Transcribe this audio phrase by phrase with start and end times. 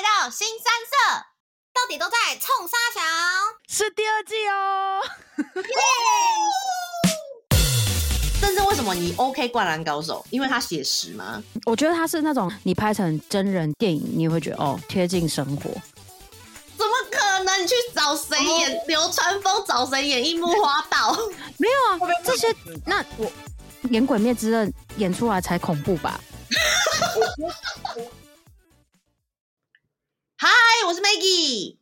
[0.00, 0.96] 来到新三色，
[1.74, 3.04] 到底都在冲沙墙？
[3.68, 5.02] 是第二季哦。
[8.40, 10.24] 但是为什么你 OK 灌篮高手？
[10.30, 11.42] 因为他写实吗？
[11.66, 15.64] 我觉得他是那种你拍成真人电影，你也会觉得哦贴近生活。
[16.78, 17.62] 怎么可能？
[17.62, 19.62] 你去找谁演流川枫？
[19.66, 21.14] 找谁演樱木花道？
[21.60, 21.74] 没有
[22.06, 22.56] 啊，这些
[22.86, 23.30] 那我
[23.90, 26.18] 演鬼灭之刃演出来才恐怖吧？
[30.42, 30.48] 嗨，
[30.86, 31.76] 我是 Maggie。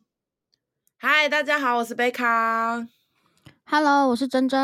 [0.97, 2.85] 嗨，大家好，我是贝卡。
[3.63, 4.59] Hello，我是珍珍。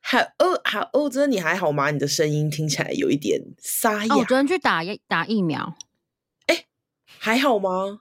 [0.00, 1.90] 好哦，好哦，珍珍，你还好吗？
[1.90, 4.14] 你的声音听起来有一点沙哑。
[4.14, 5.76] 哦，我昨天去打疫打疫苗。
[6.46, 6.66] 哎，
[7.18, 8.00] 还好吗？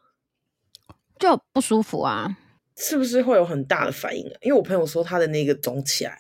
[1.18, 2.38] 就不舒服啊，
[2.78, 4.38] 是不是会有很大的反应啊？
[4.44, 6.20] 因为我朋友说他的那个肿起来，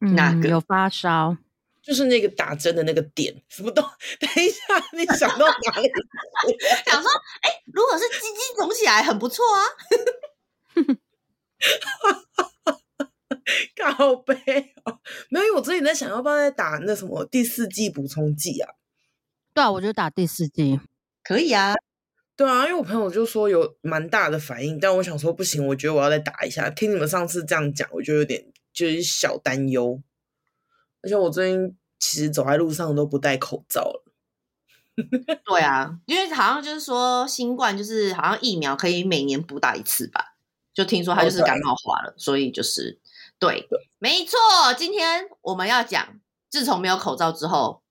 [0.00, 1.38] 嗯、哪个有发烧？
[1.82, 3.82] 就是那个打针的那个点，什么都。
[4.20, 5.90] 等一下，你想到哪里？
[6.86, 7.10] 想说，
[7.40, 9.60] 哎、欸，如果是鸡鸡肿起来，很不错啊。
[13.76, 14.34] 靠背
[14.84, 18.74] 哦，没有，因为我最近在想要不要再打那什么第四季补充剂啊？
[19.52, 20.78] 对啊，我就打第四季，
[21.24, 21.74] 可以啊。
[22.36, 26.70] 对啊，因为我朋友就说有蛮大的反应，但我想说不行，我觉得我要再打一下。
[26.70, 30.00] 听你们上次这样讲，我就有点就是小担忧。
[31.02, 34.04] 而且我最近其实走在路上都不戴口罩了。
[35.44, 40.36] 对啊，因为好像就是说新冠就是好像疫苗可以每年补打一次吧，
[40.74, 43.00] 就听说它就是感冒化了，所以就是
[43.38, 44.38] 对，对，没错。
[44.76, 47.82] 今天我们要讲，自从没有口罩之后，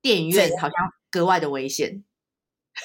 [0.00, 0.76] 电影院好像
[1.10, 2.04] 格外的危险。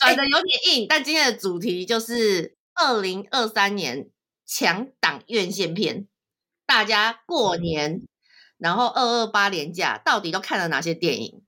[0.00, 4.08] 转的有点硬，但今天的主题就是二零二三年
[4.46, 6.08] 强档院线片。
[6.66, 8.02] 大家过年，
[8.58, 11.42] 然后二二八连假，到底都看了哪些电影？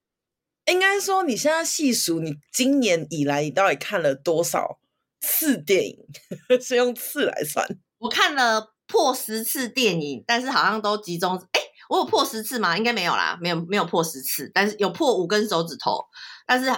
[0.66, 4.78] 应该说，你现在细数，你今年以来，你到底看了多少
[5.20, 5.98] 次电影？
[6.60, 7.66] 是用次来算？
[7.98, 11.36] 我看了破十次电影，但是好像都集中。
[11.52, 12.76] 哎，我有破十次吗？
[12.76, 16.04] 应该没有啦，没有没有破十次，但是有破五根手指头，
[16.46, 16.70] 但是。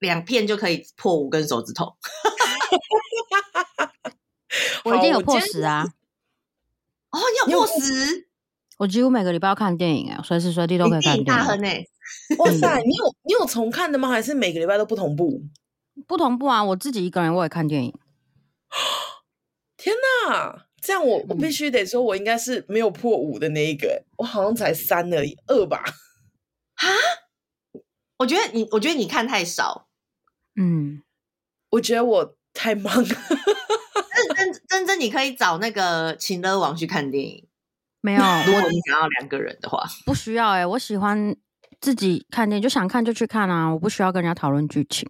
[0.00, 1.94] 两片就可以破五根手指头，
[4.82, 5.84] 我已经有破十啊！
[7.10, 8.28] 哦，你有破十？
[8.78, 11.24] 我几乎每个礼拜要看电影哎，随时随地都可以看电影。
[11.24, 11.68] 大亨呢？
[12.38, 14.08] 哇塞，你有你有重看的吗？
[14.08, 15.42] 还是每个礼拜都不同步？
[16.06, 16.64] 不同步啊！
[16.64, 17.94] 我自己一个人我也看电影。
[19.76, 19.94] 天
[20.28, 25.84] 哪，这样我我必须得说，我应该是没有破五的那一个，我好像才三而已，二吧？
[26.76, 26.86] 啊？
[28.18, 29.88] 我觉得你，我觉得你看太少。
[30.56, 31.02] 嗯，
[31.70, 33.04] 我觉得我太忙了。
[33.04, 37.46] 真真真真，你可以找那个秦乐王去看电影。
[38.00, 40.66] 没有，如果你想要两个人的话，不需要哎、欸。
[40.66, 41.36] 我喜欢
[41.80, 45.08] 自己看电影，就想看就去看啊，我不需要跟人家讨论剧情。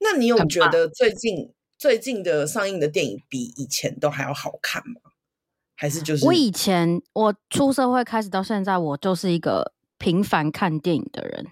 [0.00, 5.12] 那你有觉得最近最近的上映的电影比以前都还要好看吗？
[5.76, 11.46] 还是就是我以前我出社会开始到现在，我就是一个频繁看电影的人。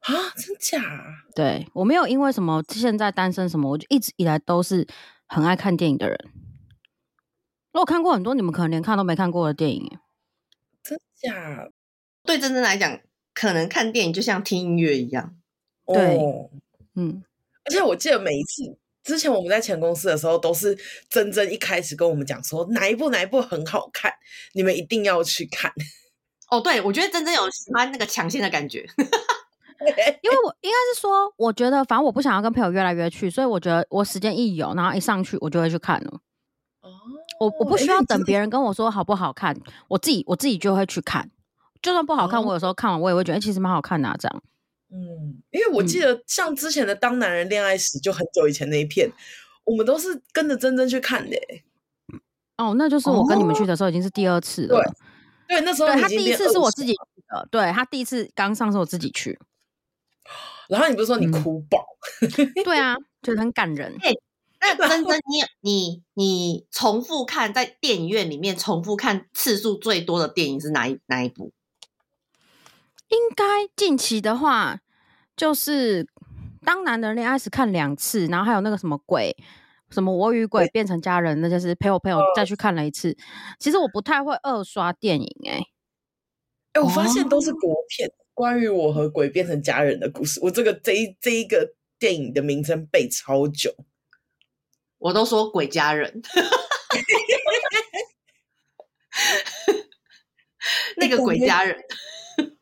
[0.00, 0.82] 啊，真假？
[1.34, 4.86] 对，我没有因为什么现在单身什么，我就一直以来都是
[5.26, 6.18] 很爱看电影的人。
[7.72, 9.98] 我看过很多你们可能连看都没看过的电影，
[10.82, 11.68] 真假？
[12.24, 13.00] 对珍珍来讲，
[13.32, 15.36] 可能看电影就像听音乐一样。
[15.86, 16.50] 对，哦，
[16.94, 17.22] 嗯，
[17.64, 20.76] 而且我记得每一次之前我们在前公司的时候，都是
[21.08, 24.12] 珍珍一开始跟我们讲说哪一部哪一部很好看，
[24.54, 25.72] 你们一定要去看。
[26.50, 28.84] 哦，对，我觉得珍珍有喜欢那个抢先的感觉。
[30.22, 36.20] 因为我应该是说，我觉得反正我不想要跟朋友约来约去，所以我觉得我时间一有，然后一上去，我就会去看了。
[36.82, 36.90] 哦，
[37.40, 39.58] 我我不需要等别人跟我说好不好看，
[39.88, 41.30] 我自己我自己就会去看，
[41.80, 44.42] 就算不好看，我有时候看完我也会觉得其实蛮好看的这样。
[44.92, 49.10] 嗯，因为我记得像之前的《当男人恋爱时》就很久以前那一片，
[49.64, 51.36] 我们都是跟着珍珍去看的。
[52.58, 54.82] 哦，那就是我跟你们去的时候已经是第二次了。
[55.46, 56.98] 对，对，那时候他第一次是我自己去
[57.28, 59.38] 的，对他第一次刚上是我自己去。
[60.68, 61.84] 然后你不是说你哭爆？
[62.22, 63.96] 嗯、 对啊，觉得很感人。
[64.00, 64.14] 哎，
[64.60, 71.52] 那真真，你你你重复看在电影院里面重复看次数最多的电影是哪一哪一部？
[73.08, 73.44] 应该
[73.74, 74.78] 近期的话，
[75.36, 76.04] 就是
[76.64, 79.36] 《当男人恋爱时》看两次，然后还有那个什么鬼，
[79.90, 83.16] 什么我与鬼变成家人，那就是陪我朋友再去看了一次。
[83.58, 85.60] 其实我不太会二刷电影、欸，哎，
[86.74, 88.08] 哎，我发现都是国片。
[88.08, 93.70] 哦关于我和鬼变成家人的故事，我这个这一这一个电影的名称背超久，
[94.96, 96.22] 我都说鬼家人，
[100.96, 101.76] 那个鬼家人，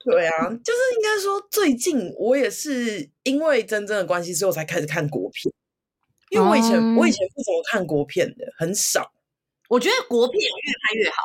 [0.05, 5.55] 对啊，就是应该说最近我也是因为真正的关系，所以我才开始看国片。
[6.31, 9.13] 因为我以前、嗯、我以前不怎么看国片的，很少。
[9.69, 11.23] 我觉得国片越拍越好，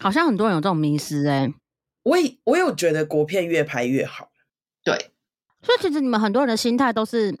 [0.00, 1.52] 好像很多人有这种迷思哎、欸。
[2.02, 4.30] 我我有觉得国片越拍越好，
[4.84, 5.12] 对。
[5.62, 7.36] 所以其实你们很多人的心态都是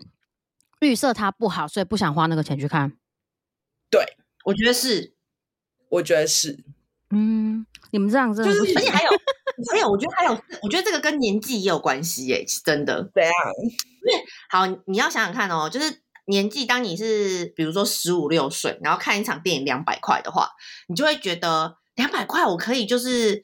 [0.80, 2.92] 预设它不好，所以不想花那个钱去看。
[3.90, 4.04] 对，
[4.44, 5.14] 我觉得是，
[5.88, 6.64] 我觉得是。
[7.10, 9.10] 嗯，你们这样子，就是，而且还有
[9.72, 10.32] 还有，我觉得还有，
[10.62, 13.02] 我觉得这个跟年纪也有关系耶，真的。
[13.14, 16.02] 对啊，因为好，你要想想看哦，就是。
[16.26, 20.50] 年纪，当你是比如说十五六岁，然后看一场电影两百块的话，
[20.86, 23.42] 你就会觉得两百块我可以就是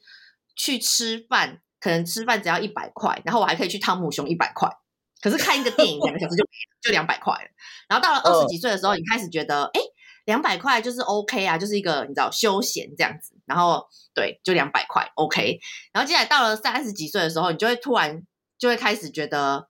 [0.59, 4.69] 去吃饭，可能吃饭只要一百块，然后我还可以去汤姆熊一百块。
[5.21, 6.43] 可是看一个电影两个小时就
[6.81, 7.49] 就两百块了。
[7.87, 9.79] 然后到了二十几岁的时候，你开始觉得，哎，
[10.25, 13.33] 两百块就是 OK 啊，就是一个你知道休闲这样子。
[13.45, 15.59] 然后对，就两百块 OK。
[15.93, 18.21] 然后接下来到了三十几岁的时候，你就会突然
[18.57, 19.67] 就会开始觉得。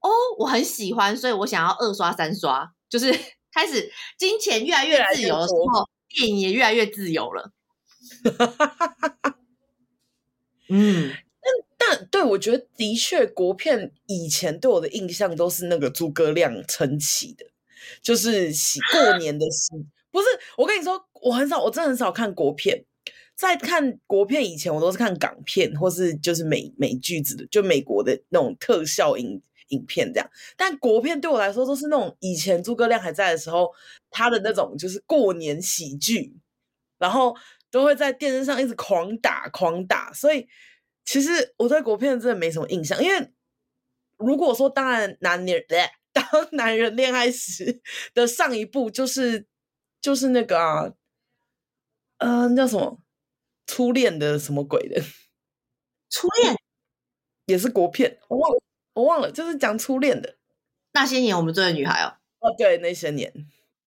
[0.00, 3.12] 哦，我很喜欢，所以我想要二刷三刷，就是
[3.54, 3.88] 开始
[4.18, 7.52] 金钱越来越自由的时候，电影也越来越自由了。
[10.72, 17.44] 嗯，但但对我觉得的确，国片以前对我的印象都是那个诸葛亮撑起的，
[18.00, 19.74] 就是喜过年的戏。
[20.10, 20.26] 不是，
[20.56, 22.84] 我跟你说，我很少，我真的很少看国片。
[23.34, 29.42] 在看国片以前，我都是看港片，或是就是美美剧子的，就美国的那种特效影。
[29.68, 33.70] 影片这样，但国片对我来说都是那种以前诸葛亮还在的时候，
[34.10, 36.36] 他的那种就是过年喜剧，
[36.98, 37.34] 然后
[37.72, 40.46] 都会在电视上一直狂打狂打，所以
[41.04, 43.02] 其实我对国片真的没什么印象。
[43.02, 43.32] 因为
[44.18, 45.64] 如果说当然男人
[46.12, 47.82] 当男人恋爱时
[48.14, 49.46] 的上一部就是
[50.00, 50.92] 就是那个啊，
[52.18, 53.00] 嗯、呃，叫什么
[53.66, 55.02] 初恋的什么鬼的
[56.10, 56.54] 初恋
[57.46, 58.62] 也是国片，我忘了。
[58.94, 60.36] 我忘了，就是讲初恋的
[60.92, 62.12] 那些年，我们追的女孩哦。
[62.40, 63.32] 哦，对，那些年。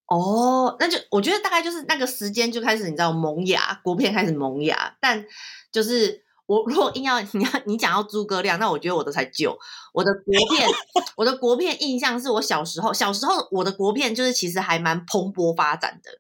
[0.08, 4.96] 哦，那就我觉得大概就是那个时间就开始，你知道萌芽，国片开始萌芽。
[5.02, 5.26] 但
[5.72, 9.58] 就是我如果硬要 你要你讲要诸葛亮，那我觉得我的才旧。
[9.94, 10.70] 我的国片，
[11.18, 16.12] 我的国片印象是我小时候，小时候我的国片就是其实还蛮蓬勃发展的。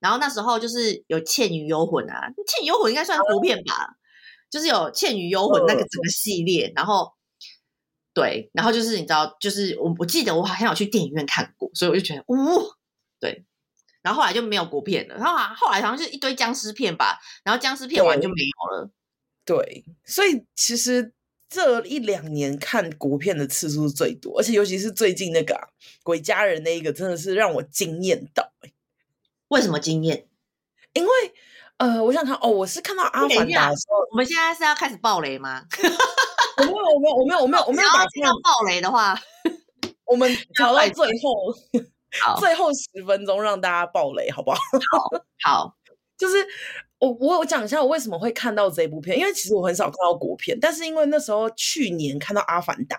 [0.00, 3.92] 然后那时候就是有《倩女幽魂》啊，《倩女幽魂》应该算国片吧，哦、
[4.48, 7.12] 就是有《倩女幽魂》那个整个系列，然后。
[8.14, 12.34] 对，然后就是你知道，就是我我记得我好像有去电影院看过，所以我就觉得，呜，
[13.20, 13.44] 对。
[14.00, 18.90] 然后后来就没有国片了，然后后来好像是一堆僵尸片吧，然后僵尸片完就没有了。
[19.44, 21.12] 对，所以其实
[21.48, 25.68] 这一两年看国片的次数最多，而且尤其是最近那个、啊
[26.02, 28.52] 《鬼家人》那一个，真的是让我惊艳到。
[29.48, 30.28] 为什么惊艳？
[30.92, 31.10] 因为
[31.78, 35.64] 呃，我想看哦，我是看到《阿凡达》的时候，我们现在是要开始爆雷吗？
[36.58, 39.20] 我没有，我没有，我没有，我没有，我没有打算要爆雷的话，
[40.04, 41.54] 我们调到最后，
[42.40, 44.58] 最后十分钟让大家爆雷，好不好？
[44.90, 45.76] 好，好，
[46.16, 46.36] 就是
[46.98, 52.96] 我我我讲一下我为什么会看到这部片，因为其实我很少看到国片，但是因为那时候去年看到《阿凡达》，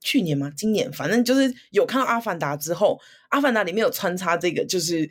[0.00, 0.50] 去年吗？
[0.56, 2.98] 今年，反正就是有看到《阿凡达》之后，
[3.30, 5.08] 《阿凡达》里面有穿插这个，就是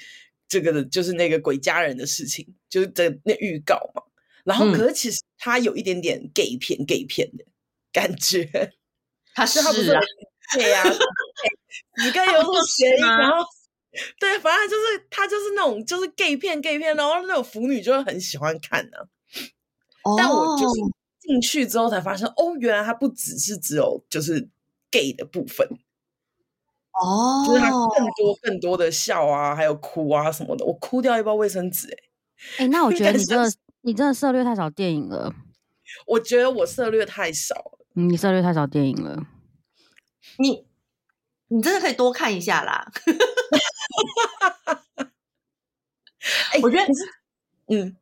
[0.47, 4.01] 这个的，就是那个鬼家人的事情，就是这那预告嘛。
[4.45, 7.45] 然后，可是其实它有一点点 gay 片、gay 片的
[7.91, 8.73] 感觉。
[9.35, 9.95] 他是他不是
[10.55, 10.83] 对呀，
[12.03, 13.05] 你跟有什么谐音？
[13.05, 13.37] 然后
[14.19, 18.97] 对，反正就是他就是那种就是 gay 片、gay 片，然后那种腐女就会很喜欢看呢。
[20.17, 20.81] 但我就是
[21.19, 24.49] 进去之后才发现，哦，原来他不只是只有就是
[24.91, 25.67] gay 的部分。
[26.93, 30.65] 哦，就是他更多更多的笑啊，还有哭啊什么的。
[30.65, 31.87] 我哭掉一包卫生纸，
[32.57, 33.45] 哎，哎，那我觉得你这个。
[33.81, 35.33] 你真的涉略太少电影了，
[36.05, 37.85] 我觉得我涉略太少了。
[37.93, 39.25] 你涉略太少电影了，
[40.37, 40.65] 你
[41.49, 42.91] 你真的可以多看一下啦。
[46.53, 46.85] 欸、 我觉得，
[47.67, 47.95] 嗯，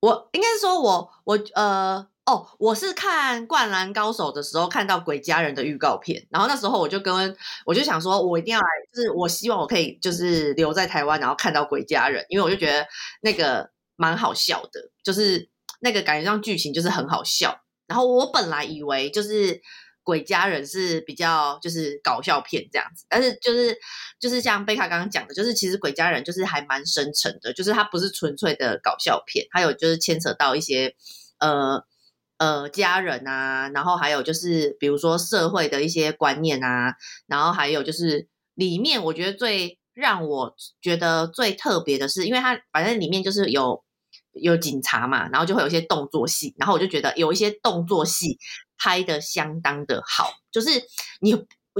[0.00, 7.36] 我应该是说我我呃哦，我是看《灌篮高手》的时候看到《鬼家人》的预告片，然后那时候我就跟
[7.66, 12.86] 我就想说，我一定要来，就是我希望我可以就是留在台湾，然后看到《鬼家人》，因为我就觉得
[13.20, 13.70] 那个。
[14.02, 15.50] 蛮好笑的，就是
[15.80, 17.60] 那个感觉上剧情就是很好笑。
[17.86, 19.56] 然后我本来以为就是
[20.02, 23.76] 《鬼家人》是比较就是搞笑片这样子，但是就是
[24.18, 30.94] 就是像贝卡刚刚讲的，就是其实《鬼家人》就是还蛮深沉的，就是它不是纯粹的搞笑片，还有就是牵扯到一些
[31.38, 31.84] 呃
[32.38, 36.94] 呃家人啊，然后还有就是比如说社会的一些观念啊，
[37.26, 43.84] 然后还有就是里面我觉得最让我觉得最特别的是，因为它反正里面就是有。
[44.32, 48.38] 有警察嘛，然后就会有一些动作戏，然后我就觉得有一些动作戏
[48.80, 50.70] 拍的相当的好，就是
[51.20, 51.36] 你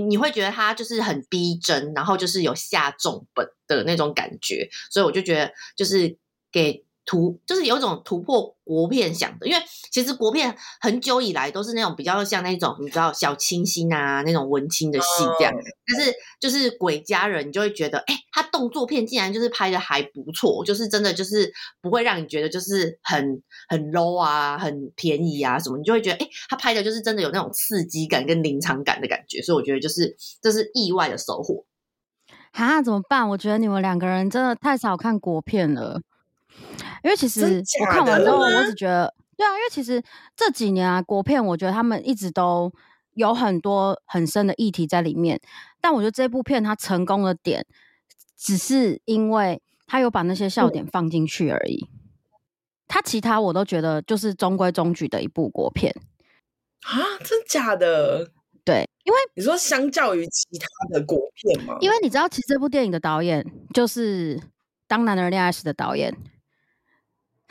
[0.07, 6.17] 你会觉得他就是很逼真，然后就是有下重本的那种感觉，所以我就觉得就是
[6.53, 6.85] 给。
[7.11, 15.53] 突就是有一种突破国片想的，因为其实国片很久以来都是那种比较像那种你知道小清新啊那种文青的戏这样，
[15.89, 21.53] 但是就是鬼家人你就会觉得，哎，他动作片竟然就是拍的还不错，就是真的就是
[21.83, 31.65] 不会让你觉得就是很很 low 啊，很便宜啊什么，你就会觉得，哎，他拍的就是真的有那种刺激感跟临场感的感觉，所以我觉得就是这是意外的收获。
[32.53, 33.29] 哈，怎么办？
[33.31, 36.01] 我觉得你们两个人真的太少看国片了。
[37.03, 40.03] 因为其实我看完之后，我只觉得，对啊，因为其实
[40.37, 42.71] 这几年啊，国片我觉得他们一直都
[43.15, 45.41] 有很多很深的议题在里面。
[45.81, 47.65] 但我觉得这部片它成功的点，
[48.37, 51.89] 只是因为它有把那些笑点放进去而已。
[52.87, 55.95] 它其他我都觉得就是中规中矩的一部国片
[56.83, 58.31] 啊，真假的？
[58.63, 61.79] 对，因为你说相较于其他的国片吗？
[61.81, 63.43] 因为你知道，其实这部电影的导演
[63.73, 64.37] 就是
[64.87, 66.15] 《当男人恋爱时》的导演。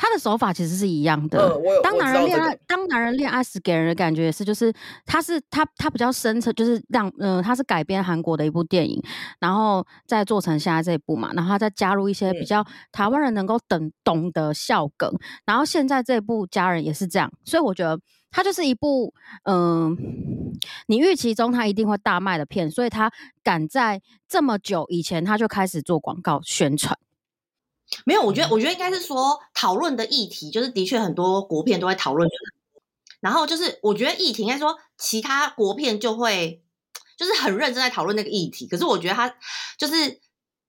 [0.01, 1.38] 他的手法其实是一样的。
[1.50, 4.74] 嗯、当男人恋爱，当男人恋爱时，给人的感觉也是，就是
[5.06, 9.03] 他是他他比较深层，就是让嗯、呃，他是改编韩国的一部电影，
[9.39, 18.00] 然后再做成现在这一部嘛，然后他再加入一些比较台湾人能够懂懂得笑梗，嗯、然后现在这一部家人也是这样，所以我觉得
[18.32, 19.13] 他就是一部
[19.44, 19.98] 嗯、呃，
[20.88, 23.12] 你预期中他一定会大卖的片，所以他
[23.44, 26.98] 敢在这么久以前他就开始做广告宣传。
[28.05, 32.29] 没有，我觉得，我觉得应该是说讨论的议题，就是的确很多国片都在讨论，
[33.19, 36.62] 然后就是我觉得议题应该说其他国片就会
[37.17, 39.36] 就是很认真在讨论那个议题，可是我觉得他
[39.77, 40.22] 就是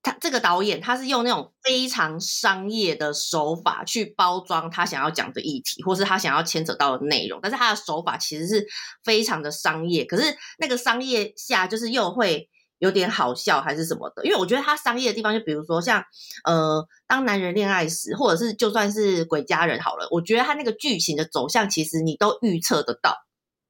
[0.03, 8.67] 他这个导演他是用那种非常商业的手法去包装他想要讲的议题，或是他想要牵扯到的内容，但是他的手法其实是
[9.05, 12.49] 非常的商业，可是那个商业下就是又会。
[12.81, 16.03] 有点好笑还是什么的，因为我觉得他商业的地方，就比如说像
[16.45, 23.15] 呃，当男人恋爱时，或者是就算是鬼家人好了，我觉得他那个剧情的走向，其实你都预测得到，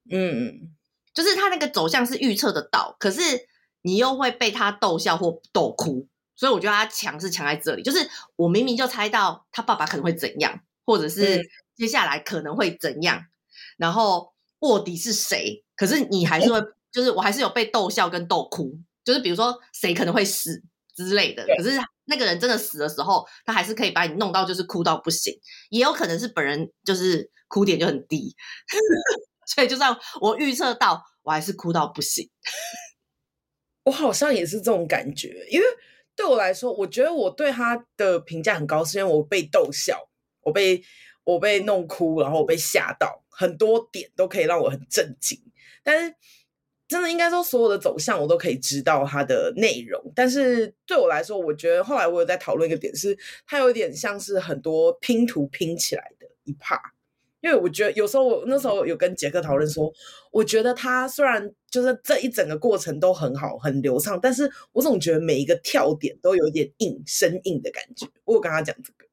[0.09, 0.71] 嗯，
[1.13, 3.21] 就是他那个走向是预测得到，可是
[3.81, 11.41] 你又会被他逗笑或逗哭，所以我觉得他强是强在这里，就是我明明就猜到他爸爸可能会怎样，或者是
[11.75, 13.27] 接下来可能会怎样，嗯、
[13.75, 18.79] 然后卧底是谁，可是你还是会，嗯、就是我还是有被逗笑跟逗哭。
[19.03, 20.61] 就是比如说谁可能会死
[20.95, 25.33] 之类的，可是那个人真的死的时候，他还是可以把你弄到就是哭到不行，
[25.69, 28.35] 也有可能是本人就是哭点就很低，
[29.47, 32.29] 所以就算我预测到，我还是哭到不行。
[33.85, 35.65] 我好像也是这种感觉，因为
[36.15, 39.97] 对我来说，我觉得我对他的评价很高，是因为我被逗笑，
[40.41, 40.83] 我被
[41.23, 45.41] 我被弄哭，然后我被吓到，很多点都可以让我很震惊，
[45.81, 46.15] 但是。
[46.91, 53.17] 真的应该说，所有的走向我都可以知道它的内容，但是对我来说，我觉得后来我有在讨论一个点是，
[53.47, 56.81] 它有点像是很多拼图拼起来的一 part。
[57.39, 59.89] 因为我觉得有时候我那时候有跟杰克讨论说，
[60.31, 68.05] 我觉得他虽然就是这一整个过程都很好很流畅，但是我总觉得每一个跳点都有一点硬生硬的感觉。
[68.25, 69.05] 我有跟他讲这个，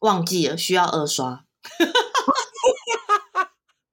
[0.00, 1.44] 忘记了需要二刷。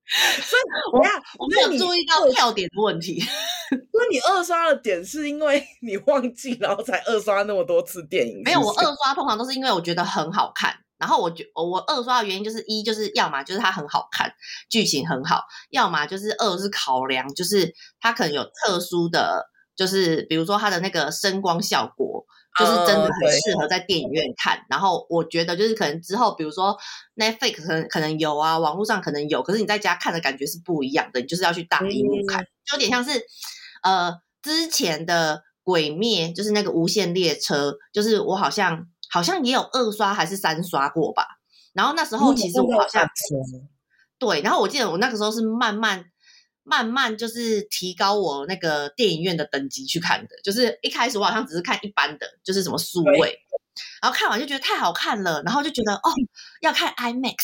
[0.42, 0.62] 所以
[0.92, 3.22] 我看我没有注意到跳点的问题。
[3.72, 8.42] 那你二刷的点是因为 你忘记，然后才二刷那么多次电影？
[8.44, 10.74] 没有，我二刷通常都是因为我觉得很好看。
[10.98, 14.30] 然后我觉我二刷的原因就是一就是要么就是它很好看，
[14.70, 15.38] 剧情很好；
[15.70, 19.46] 要么就是二是考量，就是它可能有特殊的，
[19.78, 22.26] 就是比如说它的那个声光效果。
[22.60, 26.78] 就是真的很适合在电影院看，嗯、然后我觉得就是可能之后，比如说
[27.16, 33.22] Netflix 可能可能有啊，网络上可能有，可是你在家看的感觉是不一样的，你就是要去大荧幕看，嗯、就有点像是
[33.84, 41.26] 呃之前的鬼灭，就是那个无限列车，就是我好像好像也有二刷还是三刷过吧，
[41.74, 43.70] 然后那时候其实我好像、嗯、
[44.20, 46.06] 对，然后我记得我那个时候是慢慢。
[46.64, 53.40] 慢慢就是提高我那个电影院的等级去看的，就是一开始我好像只是看一般的，就是什么数位，
[54.02, 56.14] 然后看完就觉得太好看了，然后就觉得哦
[56.62, 57.36] 要看 IMAX，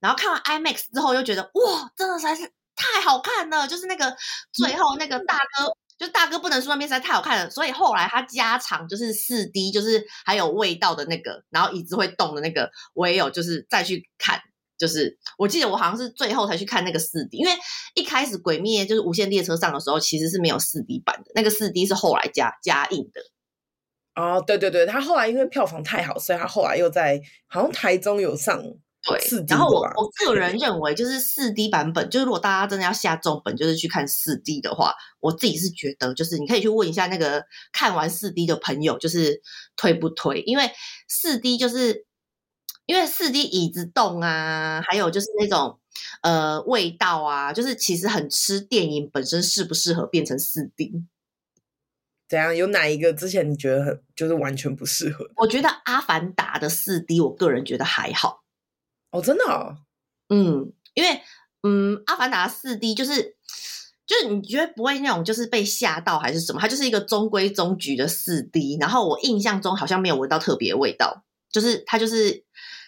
[0.00, 4.16] 然后看完 IMAX 之后又觉得哇真的实在是太好看了，就是那个
[4.52, 14.40] 最后那个大哥，嗯、就大哥不能说那边实在太好看了，所以后来他加长就是四 D，就是还有味道的那个，然后椅子会动的那个，我也有就是再去看。
[14.80, 17.52] 就是我记得我好像是最后才去看那个四 D，因为
[17.94, 23.20] 一开始《鬼灭》就是无限列车上的时候，其实是没有四 D 版的，那个四 D 是后来加加印的。
[24.16, 28.60] 哦，对对对，他后来因为票房太好，所以他后来又在好像台中有上
[29.02, 29.18] 对，
[29.48, 39.40] 然后我我个人认为，就是四 D 版本，就是如果大家真的要下重本，就是去看四 D 的话，我自己是觉得，就是你可以去问一下那个看完四 D 的朋友，就是
[39.76, 40.42] 推不推？
[40.42, 40.70] 因为
[41.08, 42.04] 四 D 就是
[42.90, 45.78] 因为四 D 椅子动啊，还有就是那种
[46.22, 51.04] 呃味道啊，就是其实很吃电影本身适不适合变成四 D。
[52.28, 52.56] 怎样？
[52.56, 55.24] 有哪一个之前你觉得很就是完全不适合？
[55.36, 58.42] 我觉得《阿凡达》的四 D，我个人觉得还好。
[59.12, 59.76] 哦，真的哦？
[60.28, 61.22] 嗯，因为
[61.62, 63.36] 嗯，《阿凡达》四 D 就是
[64.04, 66.60] 就是你觉得不会那种就是被吓到还是什么？
[66.60, 68.76] 它就是一个中规中矩的四 D。
[68.80, 72.44] 然后我印象中好像没有闻到特别味道，就是它就是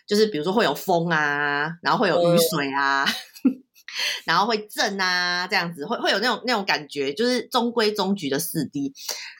[0.06, 3.04] 就是比如说会有风啊，然后会有雨水啊。
[3.44, 3.62] 嗯
[4.24, 8.90] 然后会震啊，这样子会会有那种那种感觉，就是中规中矩的四 D。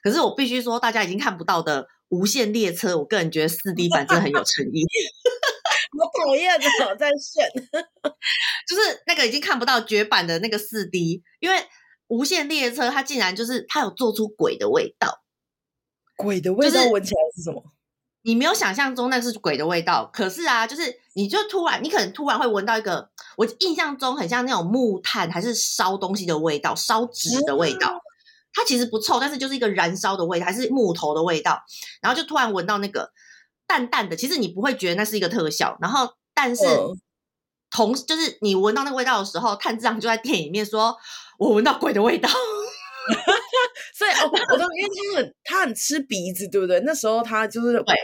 [0.03, 4.85] 可是我必须说，大家已经看不到的无限列车，我个人觉得四 D 版真的很有诚意。
[5.99, 7.49] 我讨厌的我在线，
[8.69, 11.57] 就是那个已经看不到绝版的那个四 D，因为
[12.09, 15.23] 无限列车它竟然就是它有做出鬼的味道，
[16.15, 17.73] 鬼的味道闻起来是什么？
[18.23, 28.01] 你没有想象中那是鬼的味道，可是啊，就是你就突然，你可能突然会闻到一个，我印象中很像那种木炭还是烧东西的味道，烧纸的味道。
[28.55, 31.59] 它其实不臭，但是就是一个燃烧的味道，还是木头的味道。
[32.03, 33.11] 然后就突然闻到那个
[33.67, 35.77] 淡淡的，其实你不会觉得那是一个特效。
[35.81, 36.63] 然后，但是
[37.71, 40.95] 同就是你闻到那个味道的时候，炭治郎就在电影里面说
[41.41, 42.29] ：“我闻到鬼的味道。
[43.97, 46.79] ”所以哦，我都因为他很他很吃鼻子，对不对？
[46.81, 47.95] 那时候他就是对。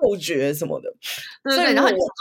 [0.00, 0.90] 嗅觉什么的，
[1.44, 2.12] 对对对，然后你就说，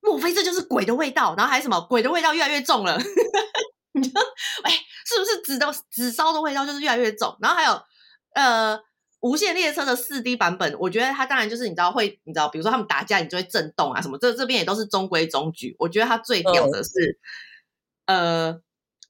[0.00, 1.34] 莫非这就是鬼的味道？
[1.36, 2.98] 然后还什么鬼的味道越来越重了？
[3.92, 4.20] 你就，
[4.62, 4.72] 哎，
[5.06, 7.36] 是不是纸的纸烧的味道就是越来越重？
[7.40, 7.82] 然后还有，
[8.34, 8.78] 呃，
[9.20, 14.18] 无限列车的四 D 版本，我觉得它当然就是你知道会，你知道，比如说他们打架，你就会震动啊什么。
[14.18, 15.74] 这这边也都是中规中矩。
[15.78, 17.18] 我觉得它最屌的是，
[18.06, 18.60] 嗯、呃。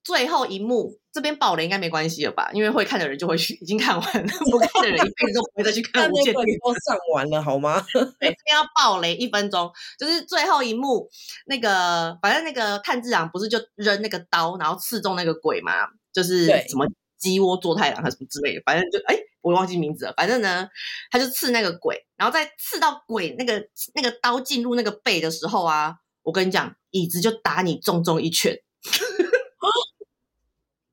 [0.07, 2.49] 最后一幕，这边爆雷应该没关系了吧？
[2.53, 6.61] 因为会看的人就会去，已经看完了， 不看的人一辈子都不会再去看 无限列车。
[6.65, 7.85] 都上完了好吗？
[7.93, 11.09] 对，这边要爆雷一分钟，就是最后一幕，
[11.47, 15.73] 那个反正那个炭治郎不是就扔那个刀，然后刺中那个鬼嘛？
[16.13, 16.87] 就是什么
[17.19, 20.15] 鸡窝座太郎还是什么之类的，反正就哎，我忘记名字了。
[20.17, 20.69] 反正呢，
[21.11, 23.61] 他就刺那个鬼，然后在刺到鬼那个
[23.95, 28.57] 那个刀进入那个背的时候啊，我跟你讲，椅子就打你重重一拳。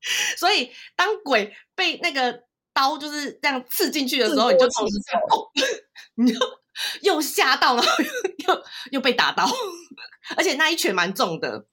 [0.36, 5.22] 所以，当鬼被那个刀就是这样刺进去的时候，你就同时这样，
[6.16, 6.38] 你就
[7.02, 7.82] 又吓到了，
[8.46, 9.48] 又又被打到，
[10.36, 11.66] 而且那一拳蛮重的，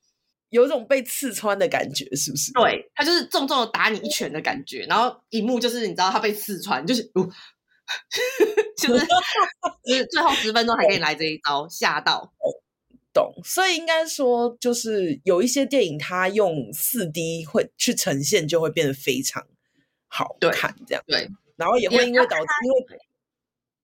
[0.49, 2.51] 有一种被刺穿的感觉，是不是？
[2.53, 7.23] 对，他就是重重的打你一拳的感觉，然后一幕就是你知道他被刺穿，就是，呃、
[8.77, 9.05] 就是
[9.85, 12.31] 就是最后十分钟还可以来这一招，吓到。
[13.13, 19.45] 懂，所以应该说，就是有一些电影，它用四 D 会去呈现，就会变得非常
[20.07, 21.29] 好看，这样对。
[21.57, 22.99] 然后也会因为导致，因为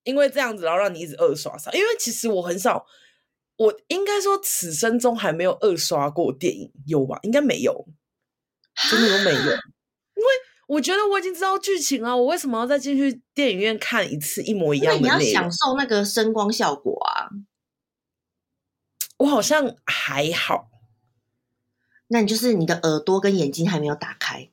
[0.04, 1.74] 因为这样子，然后让你一直二刷上。
[1.76, 2.86] 因为其实我很少，
[3.58, 7.20] 我应该说此生中还没有二刷过电影，有吧？
[7.24, 7.86] 应该没有，
[8.90, 9.38] 真的都没有。
[9.40, 10.28] 因为
[10.68, 15.02] 我觉得我已经知道剧情了，我为什么要再进去电影院看一次一模一样的？
[15.02, 17.30] 你要享受那个声光效果啊。
[19.18, 20.70] 我好像还好，
[22.10, 24.52] 那你就是你的耳朵跟眼睛还没有打开，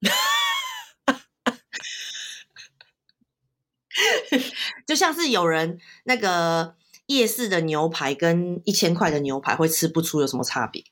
[4.86, 6.74] 就像是有人那个
[7.06, 10.82] 夜市的牛排跟一千块的牛排会吃不出有什么差别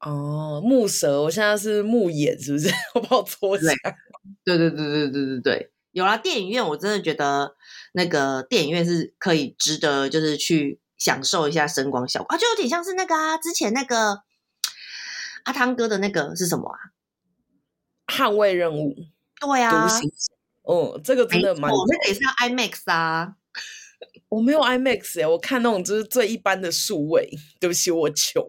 [0.00, 0.60] 哦。
[0.62, 2.68] 木蛇，我现在是木眼，是不是？
[2.94, 3.74] 我把我搓起来。
[4.44, 7.56] 对对对对对对对，有啦，电影院我真的觉得
[7.92, 10.78] 那个电影院是可以值得，就是去。
[10.96, 14.22] 享受一下声光效果啊，就有点像是那个啊，之前那个
[15.44, 16.78] 阿汤哥的那个是什么啊？
[18.06, 18.94] 捍卫任务。
[19.38, 19.86] 对啊，
[20.62, 23.36] 哦，这个真的蛮，那个也是要 IMAX 啊。
[24.28, 27.30] 我没有 IMAX 哎，我看那种就是最一般的数位。
[27.60, 28.42] 对不起，我穷。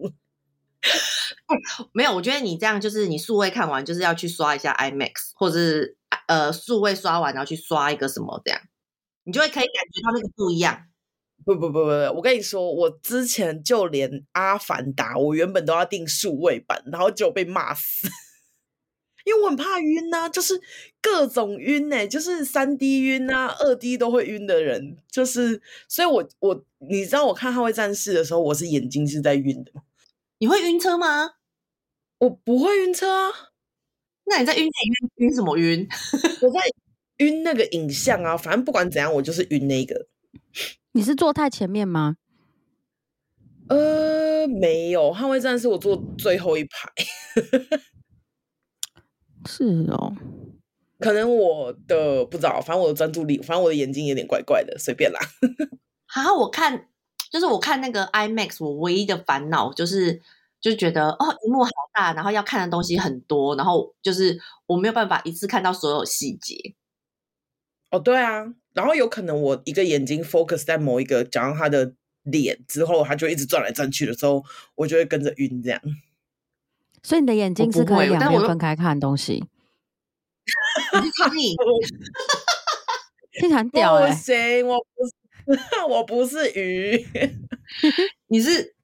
[1.92, 8.62] 没有，我觉得你这样就是你数位看完就是要去刷一下 IMAX，或者是呃数位刷完然后去刷一个什么这样，
[9.24, 10.88] 你就会可以感觉到那个不一样。
[11.48, 18.10] 不不不不不，我跟你说，我之前就连《阿凡达》，我原本都要订数位版，然后就被骂死，
[19.24, 20.60] 因为我很怕晕呐、啊，就是
[21.02, 29.72] 各种晕哎、欸，就是三 D 晕啊，二 D 都会晕的人，就是，所以我我你知道，我看《捍卫战士》的时候，我是眼睛是在晕的。
[30.40, 31.36] 你会晕车吗？
[32.18, 33.32] 我不会晕车啊。
[34.26, 35.28] 那你在晕哪晕？
[35.30, 35.88] 晕什么晕？
[36.44, 36.60] 我在
[37.20, 40.08] 晕那个影像啊，反正不管怎样，我就是晕那个。
[40.94, 42.16] 你是坐太前面吗？
[43.70, 46.92] 呃，没有，捍卫战士我坐最后一排。
[49.46, 50.14] 是哦，
[51.00, 55.20] 可能我的不知道，反正我的专注力，反正我的眼睛有点怪怪的，随便啦。
[56.08, 56.88] 好，我看
[57.30, 60.22] 就是我看那个 IMAX，我唯一的烦恼就是
[60.60, 66.56] 就觉得哦，荧幕好大，然后要看的东西很多，然后就是我没有办法一次看到所有细节。
[67.92, 68.46] 哦，对啊，
[68.78, 75.82] 然后有可能我一个眼睛 focus 在某一个，讲到他的脸之后，他就一直转来转去的时候，我就会跟着晕这样。
[77.02, 79.44] 所以你的眼睛是可以两边分开看东西。
[80.94, 81.56] 你是苍蝇，
[83.42, 84.64] 经常屌哎、欸！
[84.64, 85.60] 我不是，
[85.90, 87.04] 我不是鱼，
[88.30, 88.76] 你是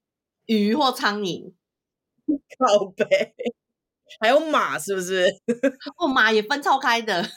[0.47, 1.53] 鱼或苍蝇？
[2.57, 3.35] 靠背，
[4.19, 5.25] 还有马是不是？
[5.97, 7.29] 哦，马也分超开的。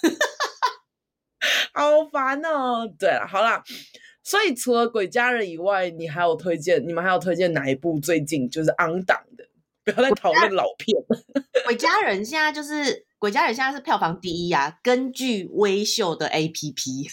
[1.76, 2.90] 好烦哦！
[2.98, 3.62] 对了，好啦，
[4.24, 6.82] 所以除了《鬼家人》以外，你还有推荐？
[6.88, 9.44] 你们还有推荐哪一部最近就是 on 档的？
[9.84, 11.22] 不要再讨论老片了。
[11.66, 12.72] 《鬼家人》现在就是
[13.18, 14.78] 《鬼家人》现在是票房第一啊！
[14.82, 17.06] 根据微秀的 APP，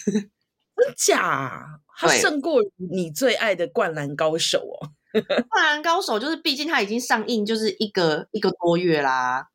[0.74, 1.80] 真假？
[1.98, 4.90] 它胜过你最爱的《灌篮高手》哦。
[5.50, 9.46] 《灌篮高手》就是毕竟它已经上映就是一个一个多月啦。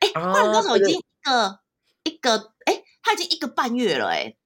[0.00, 1.56] 哎，《灌篮高手》已经一个、啊、
[2.04, 4.36] 一个哎，它已经一个半月了哎。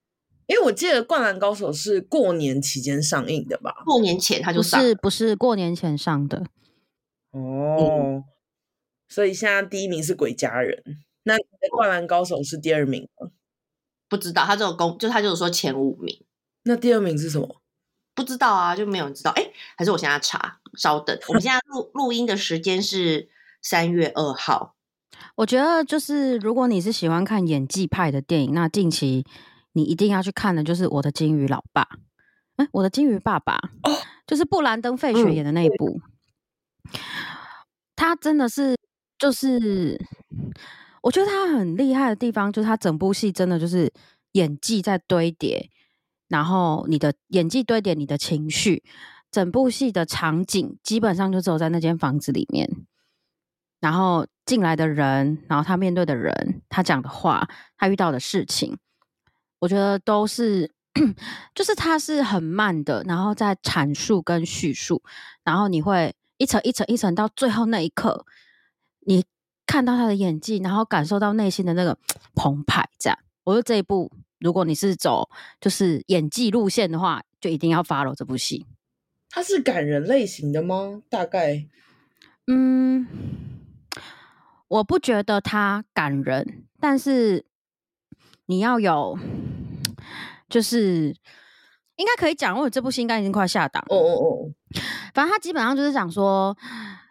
[0.46, 3.82] 因为我记得《灌篮高手》是过年期间上映的吧？
[3.86, 6.44] 过年前他就上，是不是过年前上的？
[7.30, 8.24] 哦，嗯、
[9.08, 10.82] 所以现在第一名是《鬼家人》，
[11.22, 11.36] 那
[11.70, 13.30] 《灌篮高手》是第二名吗？
[14.08, 16.22] 不知道，他这个公就他就是说前五名。
[16.64, 17.62] 那第二名是什么？
[18.14, 19.30] 不知道啊，就没有人知道。
[19.36, 20.60] 哎，还是我现在查？
[20.76, 23.28] 稍等，我们现在录录音的时间是
[23.62, 24.76] 三月二号。
[25.36, 29.24] 我觉得就是如果你是喜欢看演技派的电影，那近期。
[29.74, 31.82] 你一定要去看的，就是我的金鱼老爸，
[32.56, 33.90] 哎、欸，我的金鱼爸爸，哦，
[34.24, 36.00] 就是布兰登·费雪演的那一部，
[36.84, 37.00] 嗯、
[37.96, 38.76] 他真的是，
[39.18, 40.00] 就是，
[41.02, 43.92] 我觉得他很厉害的地方，就是他整部戏真的就是
[44.32, 45.68] 演技在堆叠，
[46.28, 48.84] 然后你的演技堆叠你的情绪，
[49.32, 52.70] 整部戏的场景基本上就只有在那间房子里面，
[53.80, 58.78] 然后进来的人，然后他面对的人，他讲的话，他遇到的事情。
[59.64, 60.70] 我觉得都是，
[61.54, 65.02] 就是它是很慢的，然后在阐述跟叙述，
[65.42, 68.26] 然后你会一层一层一层到最后那一刻，
[69.06, 69.24] 你
[69.66, 71.96] 看到他的演技，然后感受到内心的那个
[72.36, 72.86] 澎湃。
[72.98, 78.66] 这样，我觉得这一部，如果你是走就是演技路线的话，就一定要 follow 这部戏。
[79.30, 81.00] 它是感人类型的吗？
[81.08, 81.66] 大概，
[82.48, 83.06] 嗯，
[84.68, 87.46] 我不觉得它感人，但是
[88.46, 89.18] 你要有。
[90.46, 91.08] 就是
[91.96, 93.82] 应该可以讲，因为这部戏应该已经快下档。
[93.88, 94.52] 哦哦哦，
[95.12, 96.56] 反正他基本上就是讲说，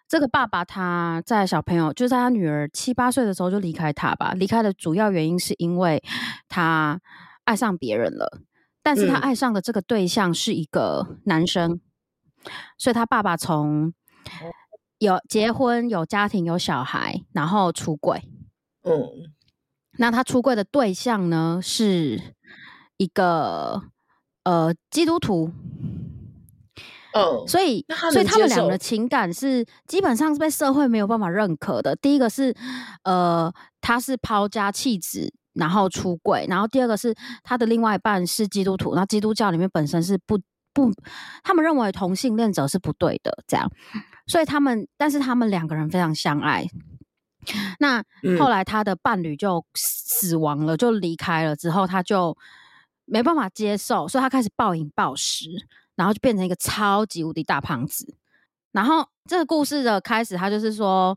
[0.07, 4.33] 这个爸爸他在小朋友，就在他女儿七八岁的时候就离开他吧。
[4.33, 6.01] 离开的主要原因是因为
[6.47, 7.01] 他
[7.43, 8.39] 爱上别人了，
[8.81, 11.81] 但是他爱上的这个对象是一个男生，嗯、
[12.77, 13.93] 所以他爸爸从
[14.99, 18.21] 有结婚、有家庭、有小孩，然后出轨。
[18.83, 19.32] 嗯，
[19.97, 22.21] 那他出柜的对象呢是。
[22.97, 23.81] 一个
[24.43, 25.51] 呃基督徒，
[27.13, 31.95] 哦，所以所以他们两个的情感是基本上是被社会没有办法认可的。
[31.95, 32.55] 第一个是
[33.03, 33.51] 呃
[33.81, 40.39] 他是抛家弃子然后出柜，然后第二个是他的另外一半是基督徒，那基督教里面本身是不
[40.71, 40.91] 不，
[41.43, 43.69] 他们认为同性恋者是不对的，这样，
[44.27, 46.65] 所以他们但是他们两个人非常相爱。
[47.79, 48.03] 那
[48.39, 52.37] 后来他的伴侣就死亡了，就离开了之后，他就。
[53.05, 55.49] 没办法接受，所以他开始暴饮暴食，
[55.95, 58.15] 然后就变成一个超级无敌大胖子。
[58.71, 61.15] 然后这个故事的开始，他就是说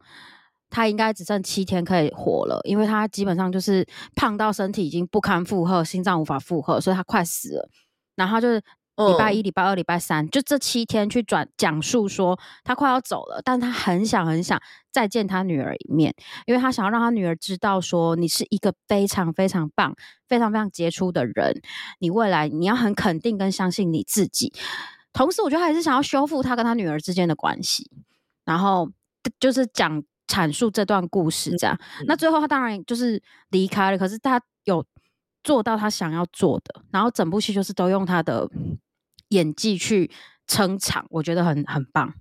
[0.68, 3.86] 他应该只剩七天可以活了，因为他基本上就是
[4.16, 7.68] 胖到身体已经不堪负荷，心脏无法负荷，所以他快死了。
[8.16, 8.60] 然后就是。
[8.96, 14.58] 礼拜一、礼拜二、礼拜三，就这七天去转讲述说他快要走了，但他很想很想
[14.90, 16.14] 再见他女儿一面，
[16.46, 19.94] 因为他想要让他女儿知道说你是一个非常非常棒、
[20.26, 21.60] 非常非常杰出的人，
[21.98, 24.50] 你未来你要很肯定跟相信你自己。
[25.12, 27.90] 同时，我觉得他还是想要修复他跟他女儿之间的关系，
[28.46, 28.90] 然后
[29.38, 31.78] 就是讲阐述这段故事这样。
[32.00, 34.82] 嗯、那最后他当然就是离开了，可是他有
[35.44, 38.48] 做到他想要做的，然后整部戏就是都用他的。
[39.28, 40.10] 演技去
[40.46, 42.14] 撑场，我觉得很很棒，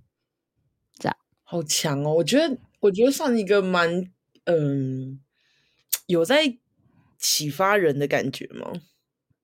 [0.98, 2.14] 这样好强哦！
[2.14, 4.10] 我觉得，我觉得算一个蛮
[4.44, 5.20] 嗯，
[6.06, 6.56] 有在
[7.18, 8.72] 启发人的感觉吗？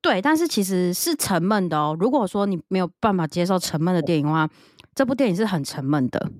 [0.00, 1.96] 对，但是其实是沉闷的哦。
[1.98, 4.50] 如果说你没有办法接受沉闷的电影的话，
[4.94, 6.32] 这部电影是很沉闷的。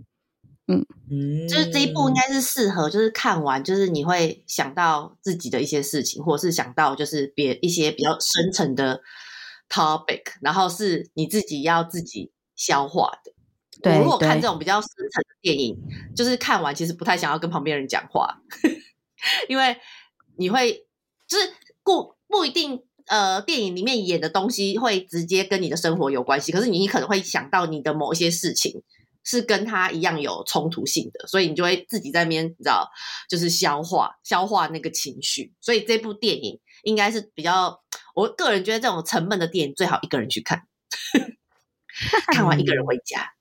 [0.66, 9.00] 嗯嗯，就是这一部应该是适合，就是看完就是你会想到自己的一些事情，或者是想到就是别一些比较深层的
[9.72, 13.32] topic，然后是你自己要自己消化的。
[13.80, 15.76] 对，我如果看这种比较深层的电影，
[16.14, 18.42] 就是看完其实不太想要跟旁边人讲话，
[19.48, 19.76] 因为
[20.36, 20.86] 你会
[21.26, 28.82] 就是不不一定呃，电影里面演的东西会直接跟你的生活有关系，可是你可能会想到你的某一些事情。
[29.24, 32.90] 是跟他一样有冲突性的，所以你就会自己在那边，你知道，
[33.30, 35.54] 就是消化消化那个情绪。
[35.60, 37.81] 所以这部电影应该是比较，
[38.14, 40.66] 我个人觉得这种沉闷的电影最好一个人去看，
[42.32, 43.32] 看完一个人回家，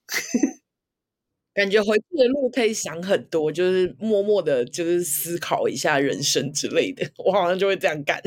[1.54, 7.10] 感觉回去的路可以想很多，就是默默的，就是思考一下人生之类的。
[7.18, 8.22] 我好像就会这样干。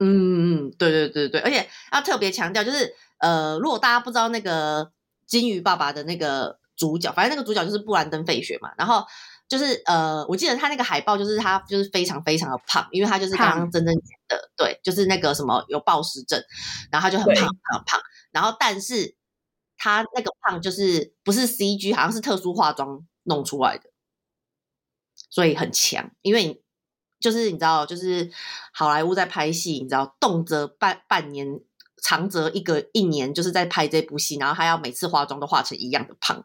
[0.00, 4.92] 嗯嗯，对对对对，而且要特别强调，就是呃，如果大家不知道那个
[5.26, 6.58] 金鱼爸爸的那个。
[6.78, 9.04] 主角，反正那个主角就是布兰登·费雪嘛，然后
[9.48, 16.38] 就是呃，我记得他那个海报就是他就是非常非常的胖，因为他就是刚刚真正讲的，对，就是那个什么有暴食症，
[16.90, 19.16] 然后他就很胖很胖，然后但是
[19.78, 23.84] 他那个胖就是不是 CG，好像是特殊化妆弄出来的，
[25.30, 26.60] 所以很强，因为你
[27.18, 28.30] 就是你知道，就是
[28.72, 31.60] 好莱坞在拍戏，你知道动辄半半年，
[32.02, 36.44] 长则一个一年，就是在拍这部戏，然后他要每次化妆都化成一样的胖。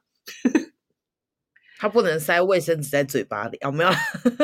[1.83, 3.89] 他不能塞卫生纸在嘴巴里，有没有？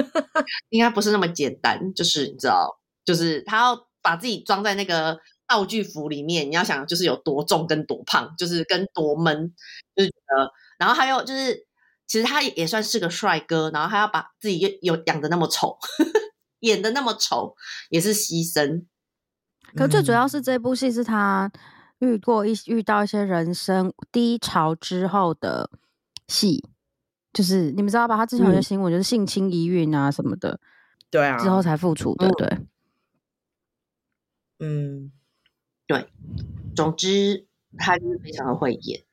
[0.71, 9.53] 应该不是那么简单，就是你知道，就是他要把自己装在那个道具服里面，你要想就是有多重跟多胖，就是跟多闷，
[9.95, 11.65] 就是呃，然后还有就是，
[12.07, 15.77] 其实他也算是个帅哥，然后他要把自己又有养的那么丑，
[16.59, 17.55] 演的那么丑，
[17.89, 18.83] 也是牺牲。
[19.77, 21.49] 可最主要是这部戏是他。
[21.99, 25.69] 遇过一遇到一些人生低潮之后的
[26.29, 26.68] 戏，
[27.33, 28.17] 就是你们知道吧？
[28.17, 30.59] 他之前有些新闻，就是性侵疑孕啊什么的，
[31.09, 32.57] 对啊，之后才复出的，对，
[34.59, 35.11] 嗯，
[35.87, 36.07] 对。
[36.75, 39.03] 总之，他就是非常的会演。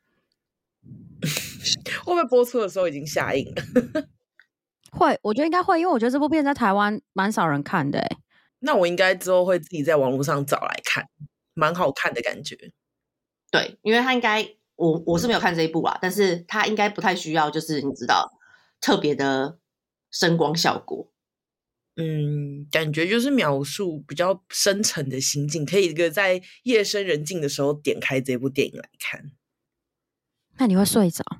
[2.04, 3.62] 会不会播出的时候已经下映了？
[4.92, 7.98] 会，我觉得应该会，因为我觉得这部片在台湾蛮少人看的。
[7.98, 8.16] 哎，
[8.60, 11.08] 那我应该之后会自己在网络上找来看。
[11.58, 12.54] 蛮好看的感觉，
[13.50, 14.46] 对，因为他应该
[14.76, 18.30] 我我是没有看这一部啊，但是他应该不太需要，就是你知道
[18.80, 19.58] 特别的
[20.10, 21.10] 声光效果，
[21.96, 29.32] 嗯，感觉就是描述比较深沉的心境，可以一个在夜深人静的时候点开这部电影来看，
[30.58, 31.24] 那你会睡着？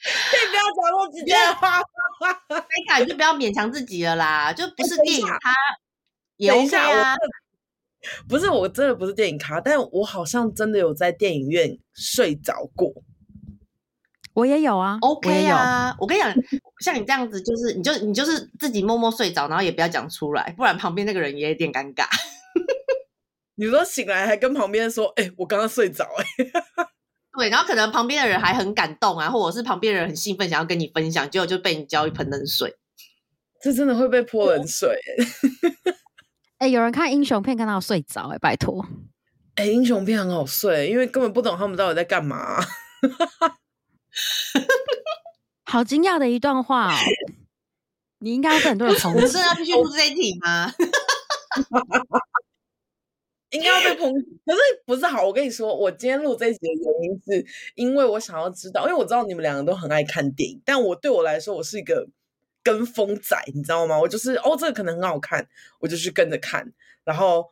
[0.00, 1.80] 可以不要讲那么直接的话，
[2.48, 5.52] 没看就不要勉强自己了啦，就不是电影它
[6.36, 7.14] 也 OK 啊。
[8.28, 12.92] 不是，我真的不是电影咖，但我好像真的有在电影院睡着过。
[14.34, 15.94] 我也有啊，OK 啊。
[15.98, 16.32] 我，我跟你讲，
[16.80, 22.06] 像你这样子，就是你就你就是自己默默睡着，然后也不要讲出来，不然旁边那个人也有点尴尬。
[23.56, 26.86] 你说醒来还跟旁边说：“哎、欸，我刚刚睡着。”哎，
[27.36, 32.76] 对，然后可能旁边的人还很感动啊，或者是旁边的人很兴奋，想要跟你分享，结果就被你浇一盆冷水。
[33.60, 34.96] 这真的会被泼冷水。
[36.58, 38.84] 哎、欸，有人看英雄片看到睡着，哎，拜托！
[39.54, 42.66] 哎、欸，英雄片很好睡，因为根本不懂他们到底在干嘛、啊。
[45.64, 46.96] 好惊讶的一段话哦！
[48.18, 49.20] 你应该跟很多人抨击。
[49.20, 50.74] 我是要继续录这一题吗？
[53.50, 55.24] 应该要被抨击，可是不是好？
[55.24, 62.08] 我跟你说，我今天录这一集的原因是因为我想要知道，因为我知道你们两个都很爱看电影，但我对我来说，我是一个。
[62.62, 63.98] 跟风仔，你知道吗？
[63.98, 65.46] 我就是哦，这个可能很好看，
[65.80, 66.72] 我就去跟着看，
[67.04, 67.44] 然后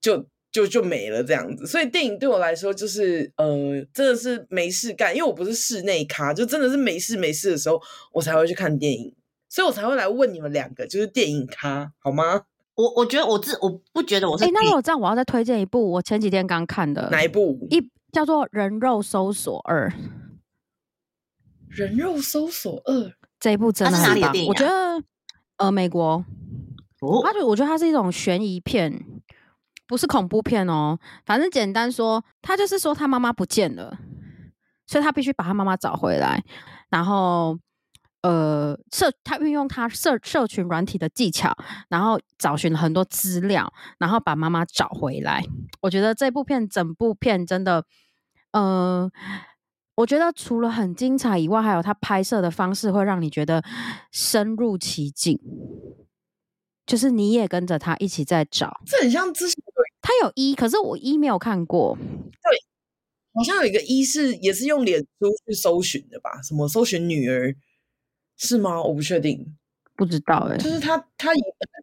[0.00, 1.66] 就就就没了这样子。
[1.66, 7.80] 所以电影对我来说就是呃，真的是没事干，因为我不是室内咖，就真的是没事没事的时候，
[8.12, 9.14] 我才会去看电影，
[9.48, 12.42] 所以我才会来问你们两个，就是电影咖好吗？
[12.76, 14.44] 我我觉得我自我不觉得我是。
[14.44, 17.58] 哎，那如果这样，我要再推荐一部我前几天刚看的哪一部？
[17.68, 17.78] 一
[18.10, 19.90] 叫做《人肉搜索二》。
[21.68, 23.12] 人肉搜索二。
[23.40, 24.30] 这一部真的很棒？
[24.46, 25.02] 我觉得，
[25.56, 26.22] 呃，美国，
[27.00, 29.02] 哦，他就我觉得它是一种悬疑片，
[29.88, 30.98] 不是恐怖片哦。
[31.24, 33.96] 反正简单说，他就是说他妈妈不见了，
[34.86, 36.44] 所以他必须把他妈妈找回来。
[36.90, 37.58] 然后，
[38.20, 41.56] 呃，社他运用他社社群软体的技巧，
[41.88, 45.42] 然后找寻了很多资料，然后把妈妈找回来。
[45.80, 47.86] 我觉得这部片整部片真的，
[48.52, 49.10] 呃。
[50.00, 53.62] 我觉得除了很精彩以外，还有他拍摄的方式会让你觉得
[54.10, 55.38] 深入其境，
[56.86, 58.80] 就是你也跟着他一起在找。
[58.86, 59.62] 这很像之前
[60.00, 61.98] 他有一，可是我一没有看过。
[61.98, 62.58] 对，
[63.34, 66.40] 好像有一个一是也是用脸书去搜寻的吧？
[66.40, 67.54] 什么搜寻女儿
[68.38, 68.82] 是吗？
[68.82, 69.54] 我不确定，
[69.96, 70.58] 不知道哎、欸。
[70.58, 71.42] 就是他，他也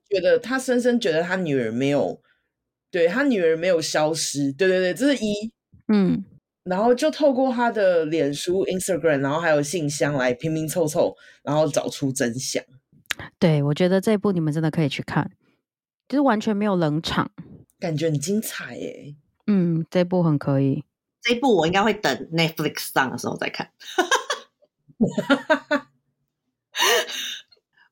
[0.10, 2.20] 觉得他深深觉得他女儿没有，
[2.90, 4.52] 对他女儿没有消失。
[4.52, 5.52] 对对对，这是一，
[5.90, 6.26] 嗯。
[6.70, 12.64] 然后就透过他的脸书、Instagram，然后还有信箱来拼拼凑凑，然后找出真相。
[13.40, 15.32] 对，我觉得这一部你们真的可以去看，
[16.08, 17.32] 就是完全没有冷场，
[17.80, 19.16] 感觉很精彩耶。
[19.48, 20.84] 嗯，这一部很可以。
[21.22, 23.72] 这一部我应该会等 Netflix 上的时候再看。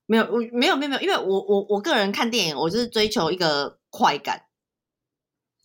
[0.06, 4.42] 没有，我没有，没有，没有，因为我我我个人看电影，我就是追求一个快感。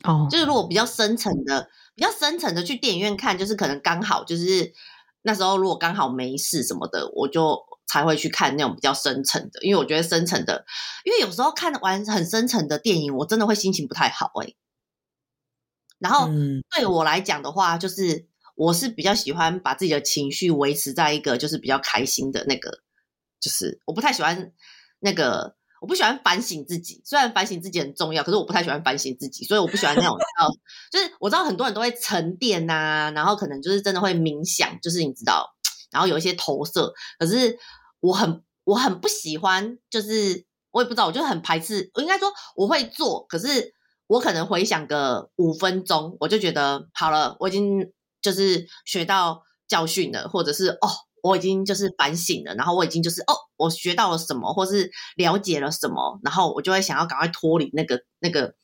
[0.03, 1.69] 哦，就是如果比较深层的。
[2.01, 4.73] 比较深层的去电影院看，就是可能刚好就是
[5.21, 9.61] 那时候，如果刚好没事什么的，我就才会去看那种比较深层的。
[9.61, 10.65] 因为我觉得深层的，
[11.03, 14.55] 因为有时候看完很深层的电影，我真的会心情不太好哎、欸。
[15.99, 16.27] 然后
[16.75, 22.79] 对我来讲的话，就是我是比较喜欢把自己的情绪维持在一个就是比较开心的那个，
[23.39, 24.51] 就是我不太喜欢
[25.01, 25.55] 那个。
[25.81, 30.15] 我不喜欢反省自己，虽然反省自己很重要，可是我不太喜欢反省自己，所以我不喜欢那种，
[30.91, 35.49] 就是我知道很多人都会沉淀呐、然后可能就是真的会冥想，就是你知道，
[35.89, 37.57] 然后有一些投射，可是
[37.99, 41.89] 我很我很不喜欢，就是我也不知道，我就很排斥。
[41.95, 43.73] 我应该说我会做，可是
[44.05, 47.91] 我可能回想个五分钟，我就觉得好了，我已经
[48.21, 50.87] 就是学到教训了，或者是哦。
[51.23, 58.55] 我已经就是反省了，然后我已经就是哦，我学到了什么，或是了解了什么，然后我就会想要赶快脱离那个那个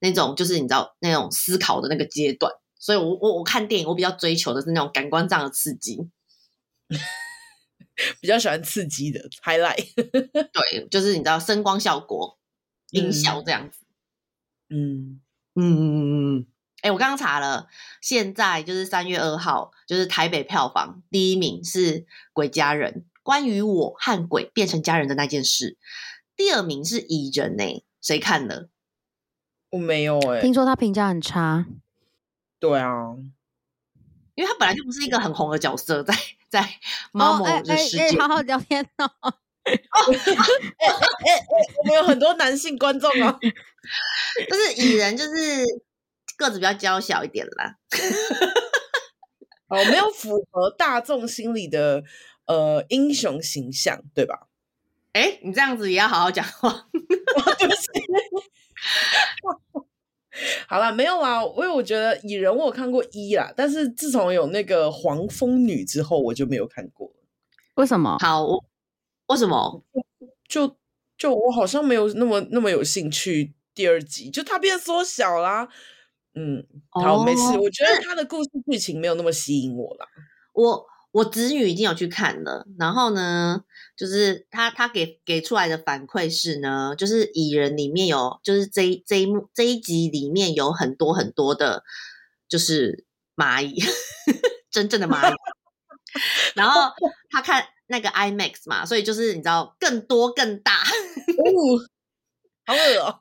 [0.00, 2.52] 那种就是你知道那种思考的那个阶段。
[2.78, 5.98] 所以我我我看电影，我比较追求的是那种感官上的刺激，
[8.20, 9.94] 比较喜欢刺激的 highlight。
[10.52, 12.38] 对，就是你知道声光效果、
[12.90, 13.78] 音效这样子。
[14.68, 15.20] 嗯
[15.54, 16.46] 嗯嗯嗯嗯。
[16.84, 17.66] 哎，我刚刚查了，
[18.02, 22.00] 现在就是三月二号，就是台北票房第一名是
[22.34, 22.92] 《鬼家人》，
[23.22, 25.78] 关于我和鬼变成家人的那件事。
[26.36, 28.68] 第二名是《蚁人》呢，谁看了？
[29.70, 31.64] 我没有哎、欸，听说他评价很差。
[32.60, 33.16] 对啊，
[34.34, 36.14] 因为他本来就不是一个很红的角色，在
[36.50, 36.68] 在
[37.12, 38.00] 猫某的世界。
[38.00, 39.10] 哎、哦欸欸欸，好好聊天哦。
[39.64, 41.40] 哎哎哎，
[41.78, 45.64] 我们有很多男性观众啊， 就是蚁人，就是。
[46.36, 47.76] 个子比较娇小一点啦，
[49.68, 52.02] 哦，没有符合大众心里的
[52.46, 54.48] 呃英雄形象，对吧？
[55.12, 56.88] 哎，你这样子也要好好讲话。
[57.58, 57.88] 对不起。
[60.68, 67.12] 好了，没有啊，因为我觉得蚁人我有看过一啦，但是自从有那个黄蜂女之后，我就没有看过。
[67.76, 68.18] 为什么？
[68.18, 68.44] 好，
[69.26, 69.84] 为什么？
[70.48, 70.76] 就
[71.16, 73.54] 就我好像没有那么那么有兴趣。
[73.74, 75.68] 第二集就它变缩小啦。
[76.34, 77.58] 嗯，好，oh, 没事。
[77.58, 80.06] 我觉得他的故事剧情没有那么吸引我啦。
[80.52, 83.62] 我我侄女已经有去看了，然后呢，
[83.96, 91.84] 就是他他给给出来的反馈是呢，就是蚁人里面有，就是这这一幕这一集里面有很多很多的，
[92.48, 93.04] 就是
[93.36, 93.80] 蚂蚁，
[94.72, 95.34] 真正的蚂蚁。
[96.56, 96.92] 然后
[97.30, 101.52] 他看那个 IMAX 嘛，所以就是你知道更多更大，哦，
[102.66, 103.20] 好恶哦。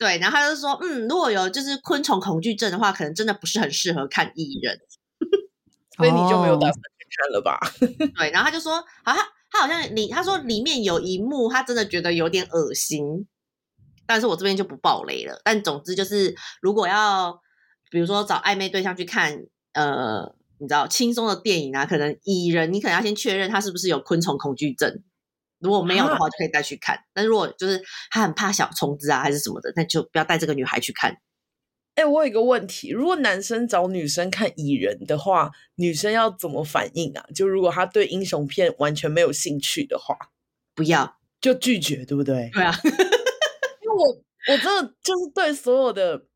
[0.00, 4.80] 对，然后他就说，嗯，如果有就是昆虫恐惧症的话，可能真的不是很适合看蚁人，
[5.98, 7.60] 所以你就没有打算去看了吧？
[8.16, 9.18] 对，然后他就说，好，他
[9.50, 13.26] 他好像里他说里面有一幕，他真的觉得有点恶心，
[14.06, 15.38] 但是我这边就不爆雷了。
[15.44, 17.38] 但总之就是，如果要
[17.90, 25.02] 比如说找暧昧对象去看，呃，你知道轻松的电影啊，可能蚁人，你可能要先确认他是不是有昆虫恐惧症。
[25.60, 26.96] 如果没有的话，就可以带去看。
[26.96, 31.10] 啊、但如果就是他很怕小虫子啊，还是什么的，那就不要带这个女孩去看。
[31.94, 37.24] 哎、欸，我有一个问题：如果男生找女生看蚁人的话，女生要怎么反应啊？
[37.34, 40.16] 就如果他对英雄片完全没有兴趣的话，
[40.74, 42.50] 不要就拒绝，对不对？
[42.52, 44.06] 对啊， 因为我
[44.52, 46.26] 我真的就是对所有的。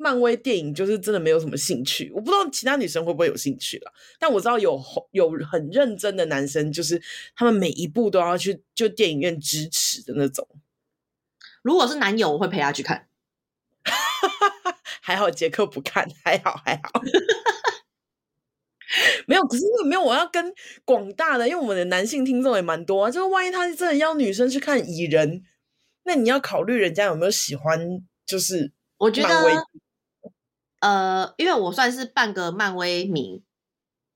[0.00, 3.92] 漫威电影就是真的没有什么兴趣，我不知道其他女生会不会有兴趣了。
[4.18, 4.80] 但我知道有
[5.10, 7.02] 有很认真的男生，就是
[7.34, 10.46] 他们每一部都要去就电影院支持的那种。
[11.62, 13.08] 如果是男友，我会陪他去看。
[15.02, 17.02] 还好杰克不看，还好还好。
[19.26, 23.10] 没有，可是没有，我要跟广大的，因为我们的男性听众也蛮多啊。
[23.10, 25.42] 就是万一他真的邀女生去看蚁人，
[26.04, 29.66] 那你要考虑人家有没有喜欢，就是我觉得。
[30.80, 33.42] 呃，因为我算是半个漫威迷，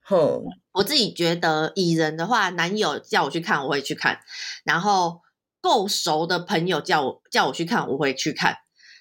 [0.04, 4.16] 哼，我自己觉得蚁人的话，男友叫我去看，我会去看；
[4.64, 5.20] 然后
[5.60, 8.54] 够熟的朋友叫我叫我去看，我会去看；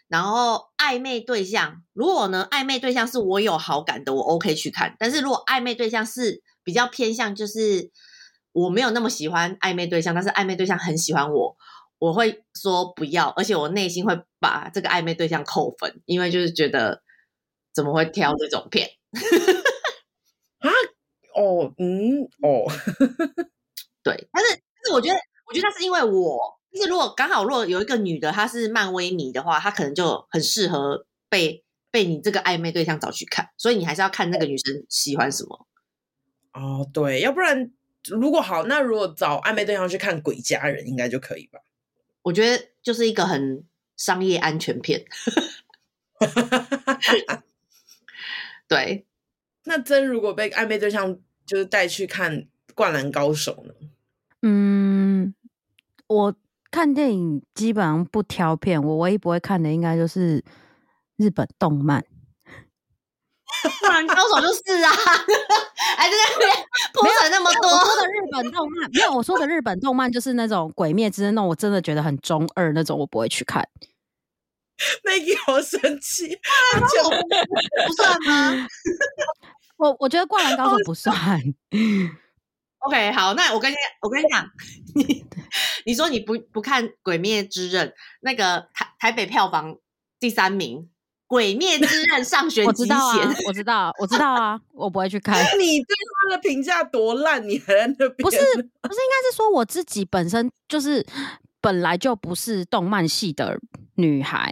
[0.07, 4.95] 然后暧昧对象，如果呢暧昧对象是我有好感的，我 OK 去看。
[4.99, 7.91] 但是如果暧昧对象是比较偏向，就是
[8.51, 11.55] 我没有那么喜欢暧昧对象，但是暧昧对象很喜欢我，
[11.99, 17.01] 我会说不要，而且我内心会把这个暧昧对象扣分，因为就是觉得
[17.73, 18.89] 怎么会挑这种片
[20.59, 20.69] 啊？
[21.35, 22.71] 哦，嗯，哦，
[24.03, 26.59] 对，但是但是我觉得，我觉得那是因为我。
[26.73, 35.67] 就是如果刚好如果有一个女的，她是漫威迷的话，她可能就很适合被被你这个暧昧对象找去看，所以你还是要看那个女生喜欢什么。
[36.53, 37.73] 哦，对，要不然
[38.05, 41.59] 如果好，那如果找暧昧对象去看《鬼家人》，应该就可以吧？
[42.21, 43.65] 我觉得就是一个很
[43.97, 45.03] 商业安全片。
[48.71, 49.05] 对，
[49.65, 52.35] 那真如果被暧昧对象就是带去看
[52.73, 53.73] 《灌篮高手》呢？
[54.41, 55.35] 嗯，
[56.07, 56.33] 我。
[56.73, 60.41] 看电影基本上不挑片，我唯一不会看的应该就是
[61.17, 62.01] 日本动漫。
[63.81, 64.89] 灌篮高手就是啊，
[65.99, 66.49] 哎，在那边
[66.95, 67.69] 铺陈那么多。
[67.69, 73.67] 我说的日本动漫，没有我说的日本动漫就是那种《鬼灭之刃》那种，我真的觉得很中二那种，我不会去看。
[75.03, 76.37] 那个好生气，
[77.87, 78.67] 不算吗？
[79.77, 81.15] 我我觉得《灌篮高手》不算。
[82.79, 84.47] OK，好，那我跟你我跟你讲，
[84.95, 85.25] 你
[85.85, 87.87] 你说你不不看《鬼灭之刃》，
[88.21, 89.77] 那个台台北票房
[90.19, 90.79] 第三名，
[91.27, 92.95] 《鬼灭之刃》上弦极弦，
[93.45, 95.43] 我知道，我知道啊，我不会去看。
[95.59, 95.95] 你对
[96.29, 98.15] 他的评价多烂，你还在那边？
[98.17, 101.05] 不是，不是，应该是说我自己本身就是
[101.59, 103.59] 本来就不是动漫系的
[103.95, 104.51] 女孩，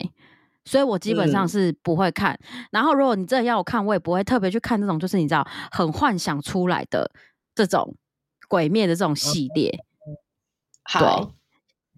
[0.66, 2.39] 所以我基本上是不会看。
[2.53, 7.12] 嗯、然后，如果你真的要我看，我也不会特别去看这种，就是你知道很幻想出来的
[7.55, 7.95] 这种。
[8.47, 9.72] 鬼灭的这种系列，
[10.82, 11.36] 好，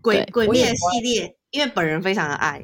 [0.02, 2.62] 鬼鬼灭系列，因为本人非常的爱，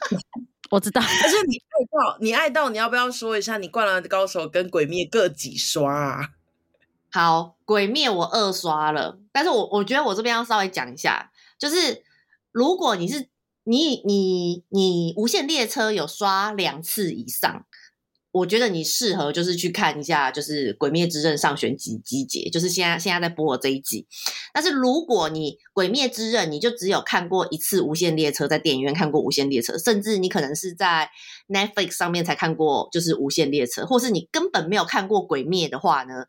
[0.72, 1.02] 我知道。
[1.02, 6.30] 但是你爱到，你爱到，你要不要说一下你《灌篮高手》跟《鬼灭》各几刷啊？
[7.12, 12.02] 好，《鬼灭》我二刷了，但是我我觉得我这边要稍微讲一下，就是
[12.52, 13.28] 如果你是
[13.64, 17.66] 你你你无限列车有刷两次以上。
[18.32, 24.06] 我觉得你适合就是去看一下，就是《鬼灭之刃》上弦集集节，就是现在现在在播的这一集。
[24.54, 31.10] 但是如果你《鬼灭之刃》，你就只有看过一次《无限列车》，在电影院看过《无限列车》，甚至你可能是在
[31.48, 36.26] Netflix 上面才看过，就是《无限列车》，或是你根本没有看过《鬼灭》的话呢，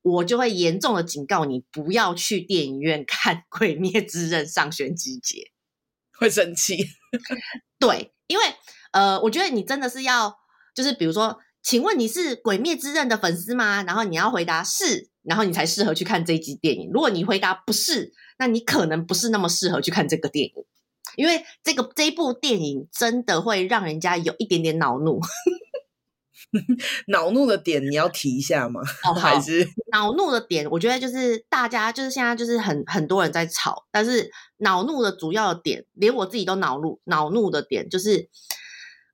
[0.00, 5.50] 我就会严重的警告你，不要去电影院看《鬼灭之刃》上弦集结，
[6.18, 6.76] 会生气。
[7.78, 8.44] 对，因为
[8.92, 10.40] 呃，我觉得你真的是要。
[10.74, 13.82] 就是比如说，请问你是《鬼灭之刃》的粉丝吗？
[13.82, 16.90] 然后你要回答是，然后你才适合去看这一集电影。
[16.90, 20.64] 如果你回答不是，那你可能不是那么适合去看这个电影，
[21.16, 25.20] 因为这个这部电影真的会让人家有一点点恼怒。
[27.08, 28.80] 恼怒的点你要提一下吗？
[29.08, 30.68] 哦， 还是恼怒的点？
[30.70, 37.00] 我觉得就是大家就是现在就是很很多人在吵，但是恼怒的主要的点，连我自己都恼怒。
[37.04, 38.28] 恼怒的点就是，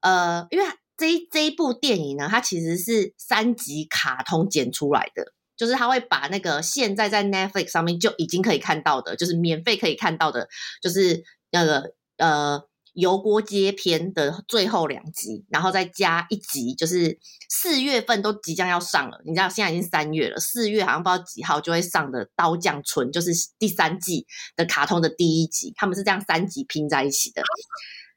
[0.00, 0.64] 呃，因为。
[1.00, 10.48] 这一这一部电影呢，它其实是三级卡通剪出来的，就是它会把那个现在在 Netflix 上面就已经可以看到的，就是免费可以看到的，
[10.82, 11.22] 就是
[11.52, 12.60] 那个呃
[12.98, 17.16] 油锅街篇的最后两集，然后再加一集，就是
[17.48, 24.26] 四月份都即将要上了，你知道现在已经三月了，四月好像不知道几号就会上的《刀匠村》，就是第三季
[24.56, 27.42] 的卡通的第一集，他们是这样三集拼在一起的，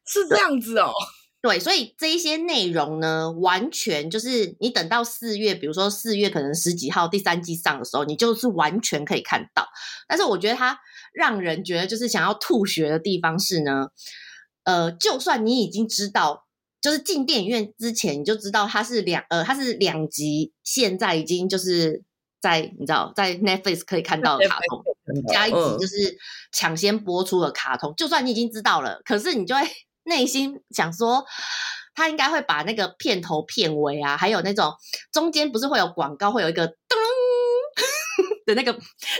[0.05, 0.91] 是这样子哦。
[1.43, 9.67] 对，所以这一些内容呢，完全就是你等到四月，比如说四月可能十几号第三季上的时候，你就是完全可以看到。
[10.07, 10.79] 但是我觉得它
[11.13, 13.87] 让人觉得就是想要吐血的地方是呢，
[14.63, 16.45] 呃，就算你已经知道，
[16.81, 22.03] 就是进电影院之前你就知道它是两呃它是两集，现在已经就是
[22.39, 24.83] 在你知道在 Netflix 可以看到的卡通，
[25.27, 26.17] 加一集就是
[26.51, 29.61] 抢先播出的卡通，就算你已经知道了，可是你就会。
[30.03, 31.23] 内心想说，
[31.93, 34.73] 他应该会把那个片头、片尾啊，还有那种
[35.11, 36.73] 中间不是会有广告，会有一个噔
[38.53, 38.73] 的那个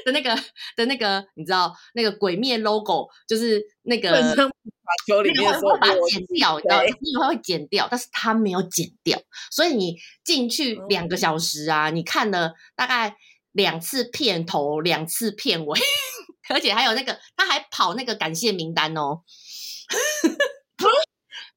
[0.05, 0.35] 的那个
[0.75, 9.19] 的那个，你知道那个鬼灭 logo，就是那个那个会把它剪掉，你知道，你以为会剪掉，但是他没有剪掉，
[9.51, 13.15] 所以你进去两个小时啊，你看了大概
[13.53, 15.79] 两次片头，两次片尾，
[16.49, 19.21] 而且还有那个他还跑那个感谢名单哦。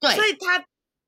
[0.00, 0.64] 对，所以他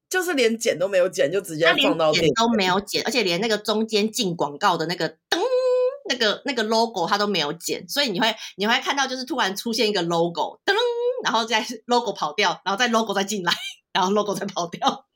[0.09, 5.17] 就是连剪都没有剪，就直接放到剪都没有剪，而且连那个中间进广告的那个噔，
[6.09, 10.75] 那个那个 logo 他都没有剪，所以你会你会看到就是突然出现一个 logo 噔，
[11.25, 13.53] 然后再 logo 跑掉，然后再 logo 再进来，
[13.93, 15.07] 然后 logo 再跑掉。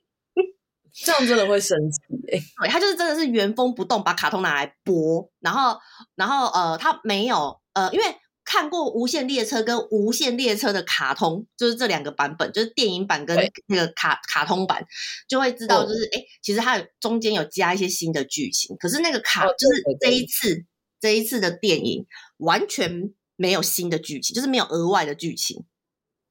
[0.93, 2.01] 这样真的会生气
[2.33, 2.43] 哎、欸！
[2.63, 5.79] 对，他就是真的是原封不动把卡通拿来播，然后，
[6.15, 8.05] 然后呃，他没有呃，因为
[8.43, 13.37] 看过《无限列车》跟《无限列车》的卡通，就是这两个版本，就是电影版跟
[13.67, 14.85] 那个卡卡通版，
[15.29, 20.65] 就会知道就是哎、哦，其实它中间有加一些新的剧情，可是那个卡、哦、就是这一次
[21.01, 22.05] 这一次的电影
[22.37, 25.65] 完全没有新的剧情，就是没有额外的剧情，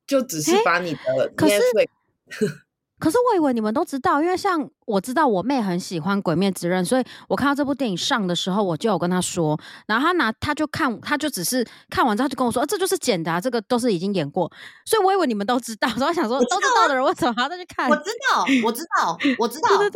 [0.06, 1.88] 就只是把你的 Netflix
[3.00, 14.52] 可是我以为你们都知道，因为像我知道我妹很喜欢《鬼灭之刃》，所以我看到这部电影上的时候，我就有跟她说，然后她拿她就看，她就只是看完之后就跟我说，啊、这就是简答、啊，这个都是已经演过，
[14.84, 17.88] 所以我以为你们都知道，所以我想说我知道、啊、都知道的人为什么还要再去看？
[17.88, 19.90] 我知道，我知道，我知道， 可是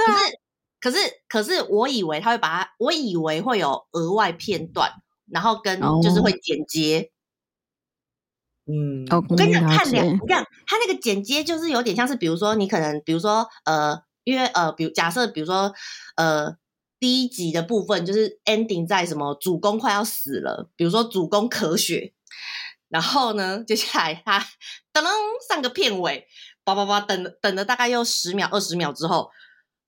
[0.84, 0.98] 可是
[1.30, 4.92] 可是我以为他会把它，我以为会有额外片段，
[5.30, 7.00] 然后跟就是会剪接。
[7.00, 7.10] 哦
[8.66, 15.72] 嗯，我跟你讲，看两，你看他那个剪接，就是有点像是，比如说你可能，比如说呃，因为呃，比如假设，比如说
[16.16, 16.54] 呃，
[17.00, 22.12] 第一集的部分就是 ending 在什么主公快要死了，比如说主公咳血，
[22.90, 24.38] 然后呢， 接下来他
[24.92, 25.08] 噔噔
[25.48, 26.26] 上个片尾，
[26.62, 29.30] 叭叭叭，等等了大概又十秒二十秒之后，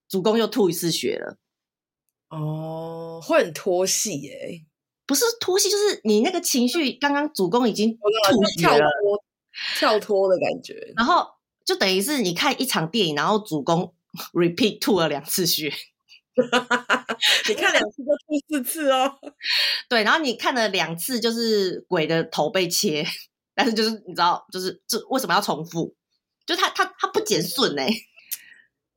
[0.09, 1.37] 主公又吐一次血了，
[2.29, 4.65] 哦，会很拖戏耶。
[5.07, 8.91] 不是拖戏，就是你那个情绪，刚刚主公已经吐血了，
[9.79, 10.93] 跳脱的感觉。
[10.97, 11.25] 然后
[11.65, 13.95] 就等于是你看一场电影，然后主公
[14.33, 15.73] repeat 吐了两次血，
[17.49, 19.13] 你看两次就吐四次哦。
[19.89, 23.07] 对，然后你看了两次，就是鬼的头被切，
[23.55, 25.95] 但是就是你知道，就是这为什么要重复？
[26.45, 27.89] 就他他他不减损哎，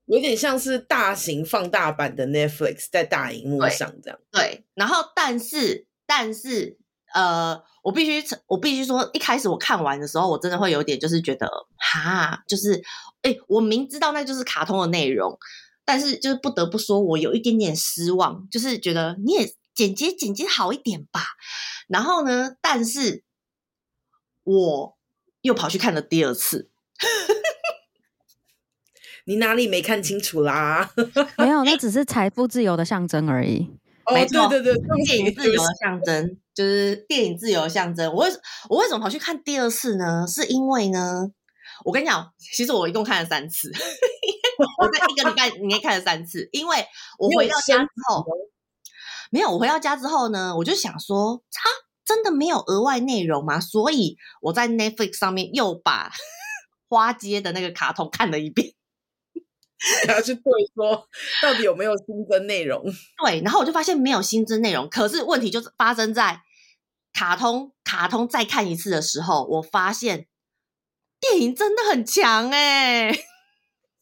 [0.10, 4.20] 有点像是大型放大版的 Netflix 在大荧幕上这样。
[4.30, 5.88] 对，对，然后但是。
[6.12, 6.76] 但是，
[7.14, 11.48] 呃，我必须，我必须说，一开始我看完的时候，我真的会有点，就是觉得，
[11.78, 12.82] 哈，就是，
[13.22, 15.38] 哎，我明知道那就是卡通的内容，
[15.86, 21.22] 但是就是不得不说，我有一点点失望，就是觉得你也剪接剪接好一点吧。
[21.88, 23.24] 然后呢，但是
[24.44, 24.98] 我
[25.42, 26.72] 又跑去看了第二次，
[29.30, 30.90] 你哪里没看清楚啦？
[31.38, 33.70] 没有，那只是财富自由的象征而已。
[34.06, 34.74] 哦、对对对，
[35.06, 38.12] 电影自由的象征就是电影自由的象征。
[38.12, 38.32] 我为
[38.70, 40.26] 我为什么跑去看第二次呢？
[40.28, 41.28] 是因为呢，
[41.86, 43.72] 我跟你讲，其实我一共看了三次，
[44.82, 46.50] 我在一个礼拜里面看了三次。
[46.52, 46.84] 因为
[47.20, 48.26] 我回到家之后，
[49.30, 51.70] 没有，我回到家之后呢，我就想说，它
[52.04, 53.60] 真的没有额外内容吗？
[53.60, 56.12] 所以我在 Netflix 上面又把
[56.90, 58.74] 花街的那个卡通看了一遍。
[60.08, 60.44] 然后去对
[60.76, 61.08] 说，
[61.42, 62.84] 到底有没有新增内容？
[63.24, 64.90] 对，然后我就发现没有新增内容。
[64.90, 66.42] 可是问题就是发生在
[67.14, 70.28] 卡通，卡通再看一次的时候，我发现
[71.20, 73.20] 电影真的很强哎、欸！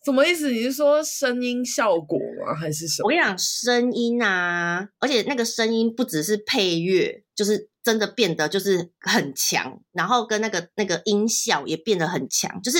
[0.03, 0.49] 什么意思？
[0.49, 2.55] 你是说声音效果吗？
[2.59, 3.05] 还是什么？
[3.05, 12.79] 我跟你讲，声音啊，而且那个声音不只是配乐，就是真的变得就是很强，然后跟那个那个音效也变得很强，就是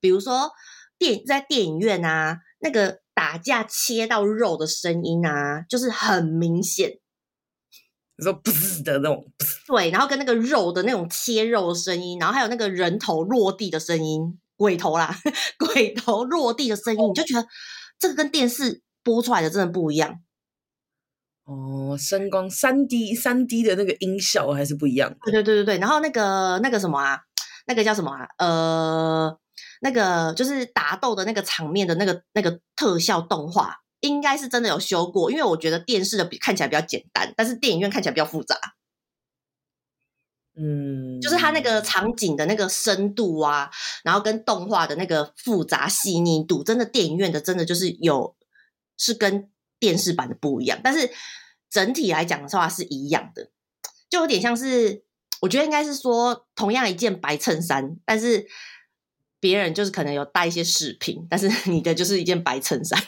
[0.00, 0.50] 比如说。
[1.00, 6.98] 电在电影院啊，那个打架切到肉的声音啊，就是很明显。
[8.18, 9.24] 你说“噗”的那种，
[9.66, 15.16] 对，然后跟那个肉的那种切肉的声音，然后还有那个人头落地的声音，鬼头啦，
[15.58, 17.48] 鬼头落地的声音，你就觉得
[17.98, 20.20] 这个跟电视播出来的真的不一样。
[21.44, 25.16] 哦，声光三 D 三 D 的那个音效还是不一样。
[25.24, 27.20] 对对对对对，然后那个那个什么啊，
[27.66, 28.28] 那个叫什么啊？
[28.36, 29.38] 呃。
[29.82, 38.56] 那个就是打斗的那个场面的那个那个特效动画，应该是真的有修过，因为我觉得电视的比看起来比较简单，但是电影院看起来比较复杂。
[40.54, 43.70] 嗯，就是它那个场景的那个深度啊，
[44.04, 48.36] 然后跟动画的那个复杂细腻度，真的电影院的真的就是有
[48.98, 51.10] 是跟电视版的不一样，但是
[51.70, 53.48] 整体来讲的话是一样的，
[54.10, 55.04] 就有点像是
[55.40, 58.46] 我觉得应该是说同样一件白衬衫，但是。
[59.40, 63.02] 别人就是可能有带一些饰品，但是你的就是一件白衬衫，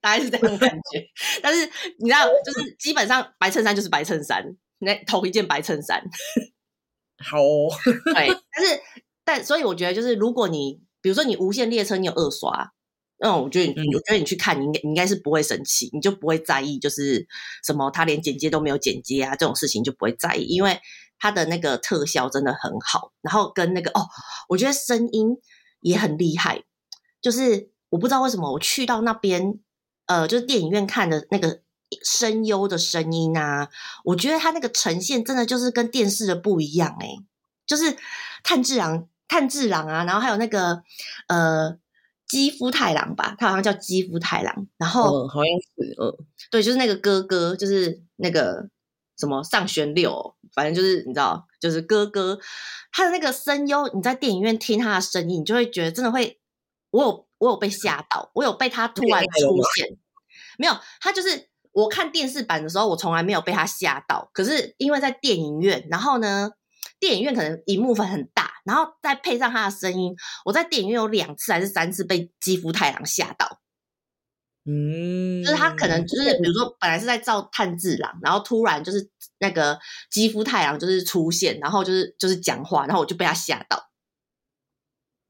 [0.00, 1.06] 大概是这种感觉。
[1.42, 4.42] 但是你知道，就是基本上白衬衫就是白衬衫，
[4.78, 6.02] 那同一件白衬衫。
[7.22, 7.68] 好、哦，
[8.14, 8.28] 对。
[8.50, 8.80] 但是，
[9.24, 12.72] 但所以我觉得，就是如果你比如说你无限列车，你有二刷，
[13.18, 17.26] 那我觉得你，我觉得你去看，你应该你应该是不会生气，你就不会在意，就是
[17.66, 20.80] 什么他连剪接都没有剪接啊，这种事情就不会在意，因为
[21.18, 24.06] 他的那个特效真的很好，然后跟那个哦，
[24.48, 25.36] 我觉得声音。
[25.80, 26.64] 也很厉害，
[27.20, 29.58] 就是我不知道为什么我去到那边，
[30.06, 31.60] 呃，就是电影院看的那个
[32.04, 33.68] 声优的声音啊，
[34.04, 37.24] 我觉得他那个呈现真的就是跟电视的不一样诶、欸、
[37.66, 37.96] 就是
[38.42, 40.82] 炭治郎炭治郎啊，然后还有那个
[41.28, 41.78] 呃
[42.26, 44.66] 肌肤太郎吧，他好像叫肌肤太郎。
[44.76, 48.68] 然后、嗯、好像是，嗯，对，就是那个哥哥，就是那个
[49.18, 52.38] 什么上弦六，反正就是你知道，就是哥哥，
[52.92, 56.40] 他的那个声优，你在电影院听他的声音，你就会觉得真的会，
[56.90, 59.96] 我有我有被吓到，我有被他突然出现，
[60.58, 66.50] 没有，他就是我看电视版的时候，我从来没有被他吓到，可是因为在电影院，然后呢，
[67.00, 68.48] 电影院可能荧幕很大。
[68.64, 70.14] 然后再配上他的声音，
[70.44, 73.60] 我在电影院有两次还是三次被肌肤太郎吓到。
[74.70, 79.08] 嗯，就是他可能就是比如说本来是在照炭治郎，然后突然就是
[79.38, 79.78] 那个
[80.10, 83.88] 肌肤太郎就是出现，然后就是就是讲话，然后我就被他吓到。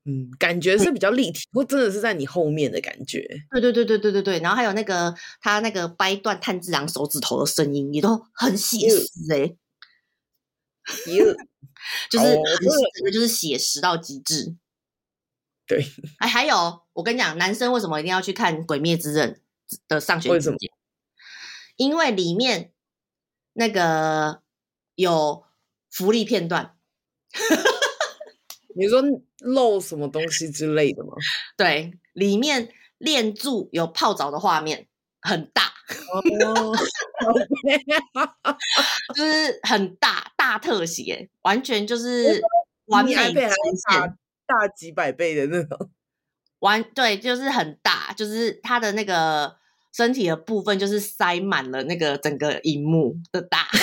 [0.04, 3.28] 嗯，感觉是比较立体，或真的是在你后面的感觉。
[3.52, 4.38] 对对对对对对对。
[4.40, 9.56] 然后还有那个他那个掰断炭治郎手指头的声音，也都很写实哎、欸。
[12.10, 12.38] 就是
[13.12, 14.56] 就是写实到极致，
[15.68, 15.86] 对。
[16.18, 19.34] 哎，还有我跟你讲，男生为什么一定要去看《鬼灭之刃》
[19.86, 20.70] 的上学期间？
[21.76, 22.72] 因为里面
[23.52, 24.42] 那个
[24.94, 25.44] 有
[25.90, 26.74] 福利片段。
[28.74, 29.02] 你说
[29.40, 31.12] 漏什么东西之类的吗？
[31.56, 34.88] 对，里面练柱有泡澡的画面，
[35.20, 35.74] 很大。
[35.88, 36.72] 哦，
[39.14, 42.42] 就是很大大特写，完全就是
[42.86, 44.18] 完美呈现，
[44.48, 45.90] 大几百倍的那种。
[46.58, 49.56] 完对，就是很大，就是他的那个
[49.92, 53.68] 身体的部分，就是塞满了那个整个荧幕的大。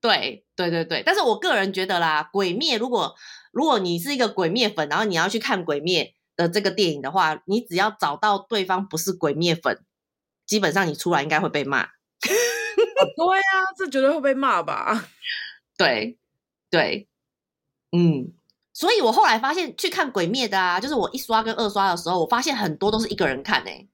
[0.00, 3.14] 对对对对，但是我个人觉得啦，鬼灭如果
[3.52, 6.14] 如果你是一个鬼灭粉，然后你要去看鬼灭。
[6.36, 9.82] 的这个电影的话，你只要找到对方不是鬼灭粉，
[10.44, 11.84] 基本上你出来应该会被骂。
[11.86, 11.88] 哦、
[13.16, 15.08] 对啊，这绝对会被骂吧？
[15.76, 16.16] 对
[16.70, 17.08] 对，
[17.92, 18.32] 嗯，
[18.72, 23.88] 所以我后来发现去看鬼灭的啊，就是我一刷跟二刷的时候，我发现很多都是一个人看诶、欸，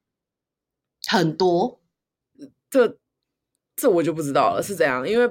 [1.07, 1.81] 很多。
[2.71, 2.97] 这
[3.77, 5.07] 这我就不知道了，是怎样？
[5.07, 5.31] 因为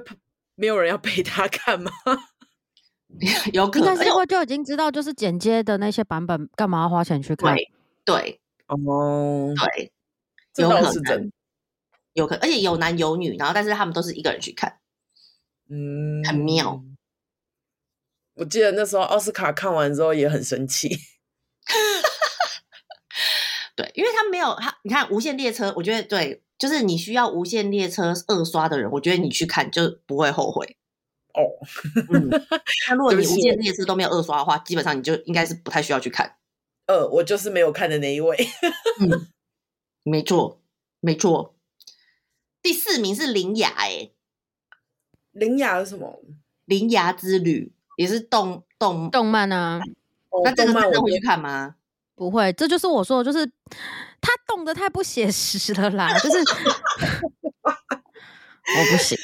[0.54, 1.90] 没有人要陪他看吗？
[3.52, 7.54] 有可能，但是我就已经知道，就是剪接的那些版本，干嘛要花钱去看？
[8.04, 9.92] 对，哦，对，
[10.56, 11.32] 有可能，
[12.14, 14.78] 有可能，而且有男有女，然后但是他们都是一个人去看，
[15.72, 16.84] 嗯，很妙。
[18.34, 20.88] 我记得那时候奥斯卡看完之后也很生气，
[23.74, 30.76] 对，因为他没有他，你看《无限列车》，我觉得对，就是你需要《无限列车》二刷的人，我觉得你去看就不会后悔。
[31.32, 31.40] 哦，
[32.12, 32.28] 嗯，
[32.88, 36.36] 那如果你无限列车都没有二刷的话，基本上你就应该是不太需要去看。
[36.86, 38.36] 呃，我就是没有看的那一位。
[39.00, 39.28] 嗯，
[40.02, 40.60] 没错，
[41.00, 41.54] 没错。
[42.60, 44.10] 第四名是铃芽，哎，
[45.32, 46.20] 铃芽是什么？
[46.66, 49.80] 铃芽之旅也是动动动漫啊。
[50.44, 51.74] 那这个真的会去看吗？
[52.14, 53.44] 不会，这就是我说的，就是
[54.20, 56.38] 他动的太不写实了啦， 就是
[57.64, 59.18] 我不行。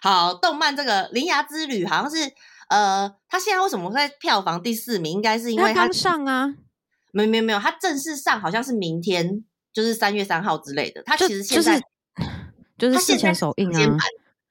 [0.00, 2.32] 好，动漫这个《铃芽之旅》好像是，
[2.68, 5.12] 呃，他现在为什么在票房第四名？
[5.12, 6.54] 应该是因为他刚上啊，
[7.12, 11.02] 没有没有没有，他正式上好像是明天，就是三月三号之类的。
[11.04, 11.84] 他其实现在就是
[13.00, 13.98] 事前首映啊，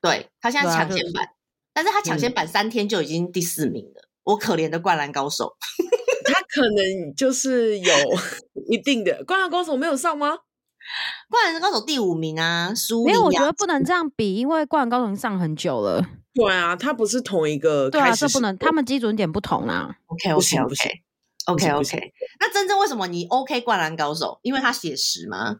[0.02, 1.30] 对，他现在抢先版，
[1.74, 4.08] 但是他抢先版三天就已经第四名了。
[4.24, 5.56] 我可怜的灌篮高手，
[6.26, 7.94] 他可能就是有
[8.70, 10.38] 一定的灌篮高手没有上吗？
[11.30, 13.06] 灌篮高手第五名啊，输。
[13.06, 16.04] 没有，我觉得不能这样比，因为灌篮高手已经上很久了。
[16.34, 17.90] 对啊，他不是同一个。
[17.90, 19.96] 对啊，这不能，他们基准点不同啊。
[20.08, 21.02] OK OK OK
[21.46, 22.14] OK OK。
[22.40, 24.40] 那真正为什么你 OK 灌篮高手？
[24.42, 25.58] 因为他写实吗？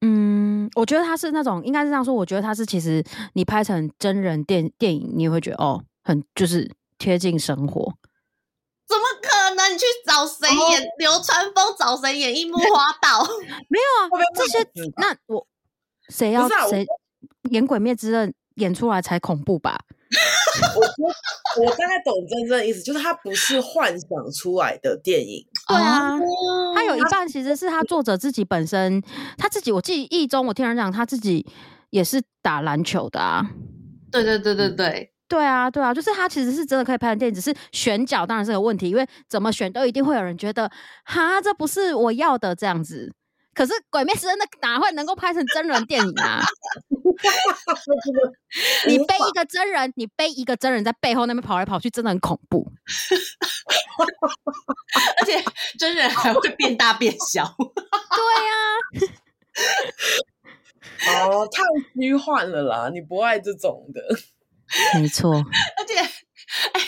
[0.00, 0.35] 嗯，
[0.74, 2.12] 我觉得他是那种，应该是这样说。
[2.14, 3.04] 我觉得他是其实
[3.34, 7.94] 你拍成真人电电影，你也会觉得哦，很就是贴近生活。
[8.88, 9.72] 怎么可能？
[9.72, 11.74] 你去找谁演流川枫？
[11.78, 13.26] 找谁演樱木花道？
[13.68, 14.58] 没有啊，这些
[14.96, 15.46] 那我
[16.08, 16.86] 谁要谁
[17.50, 19.80] 演鬼灭之刃演出来才恐怖吧？
[20.76, 25.44] 我我大概懂真正的意思，就是他不是幻想出来的电影。
[25.66, 26.18] 对啊，
[26.74, 29.02] 他有一半其实是他作者自己本身，
[29.36, 31.44] 他自己我记忆中，我听人讲他自己
[31.90, 33.50] 也是打篮球的啊。
[34.10, 35.12] 对对对对对。
[35.28, 40.70] 对啊，对啊，就是他其实是真的可以拍成电影，只是选角当然是个问题，因为怎么选都一定会有人觉得，
[41.04, 43.12] 哈，这不是我要的这样子。
[43.56, 46.44] 可是《鬼灭之刃》那哪会能够拍成真人电影啊？
[48.86, 52.68] 你背一个真人，你背一个真人在背后那边跑来跑去，真的很恐怖。
[55.18, 55.42] 而且
[55.78, 57.54] 真人还会变大变小。
[57.56, 58.52] 对呀、
[61.08, 61.16] 啊。
[61.32, 61.62] 哦，太
[61.94, 62.90] 虚幻了啦！
[62.92, 64.02] 你不爱这种的。
[65.00, 65.94] 没错，而且，
[66.72, 66.80] 哎，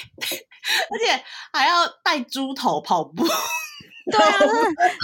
[1.53, 3.27] 还要带猪头跑步。
[4.11, 4.33] 对啊，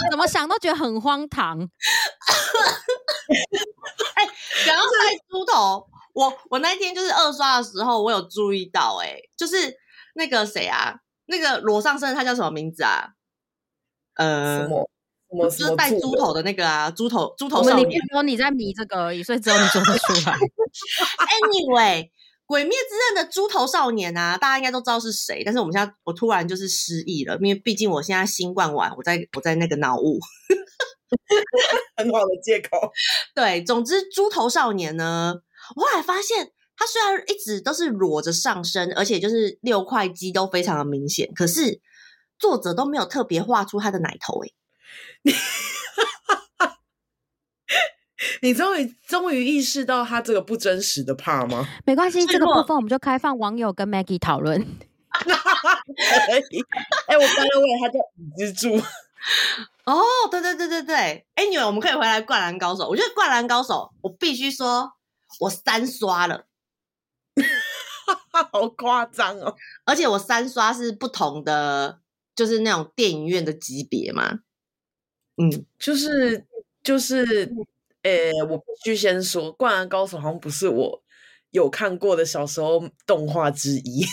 [0.09, 1.59] 怎么想都觉得很荒唐。
[4.15, 4.29] 哎、欸，
[4.65, 4.89] 想要带
[5.29, 9.75] 猪头，我我那天就是二刷的时候，我有注意到、欸，哎，就是
[10.15, 10.95] 那个谁啊，
[11.25, 13.09] 那个裸上身，他叫什么名字啊？
[14.15, 14.89] 呃，什么？
[15.29, 17.89] 什么就是带猪头的那个啊，猪头猪头少年。
[17.89, 20.37] 你说你在迷这个而已，所以只有你说得出来。
[21.41, 22.03] Anyway。
[22.47, 25.43] 《鬼灭之刃》的猪头少年啊，大家应该都知道是谁。
[25.43, 30.19] 但是我们现在，我突然就是失忆了，因为毕竟我现在新冠完，我在我在那个脑雾，
[31.97, 32.91] 很好的借口。
[33.33, 35.33] 对，总之猪头少年呢，
[35.75, 41.81] 我后来发现他虽然一直都是裸着上身，而且就是六块肌都非常的明显，可是
[42.37, 44.53] 作者都没有特别画出他的奶头诶、
[45.23, 45.35] 欸
[48.41, 51.67] 你终于终于意识到他这个不真实的怕吗？
[51.85, 54.59] 没关系，这个部分我们就开放网友跟 Maggie 讨论。
[55.17, 55.25] 可
[56.51, 56.61] 以。
[57.07, 57.99] 哎，我刚刚问他叫
[58.37, 58.75] 蜘蛛。
[59.85, 61.25] 哦，对对对对对。
[61.35, 62.83] Anyway，我们可以回来《灌篮高手》。
[62.87, 64.93] 我觉得《灌篮高手》，我必须说，
[65.39, 66.45] 我三刷了，
[68.51, 69.55] 好夸张哦！
[69.85, 71.99] 而且我三刷是不同的，
[72.35, 74.39] 就是那种电影院的级别嘛。
[75.37, 76.45] 嗯，就是
[76.83, 77.51] 就是。
[78.05, 81.03] 诶、欸，我必须先说，《灌篮高手》好像不是我
[81.49, 84.05] 有看过的小时候动画之一。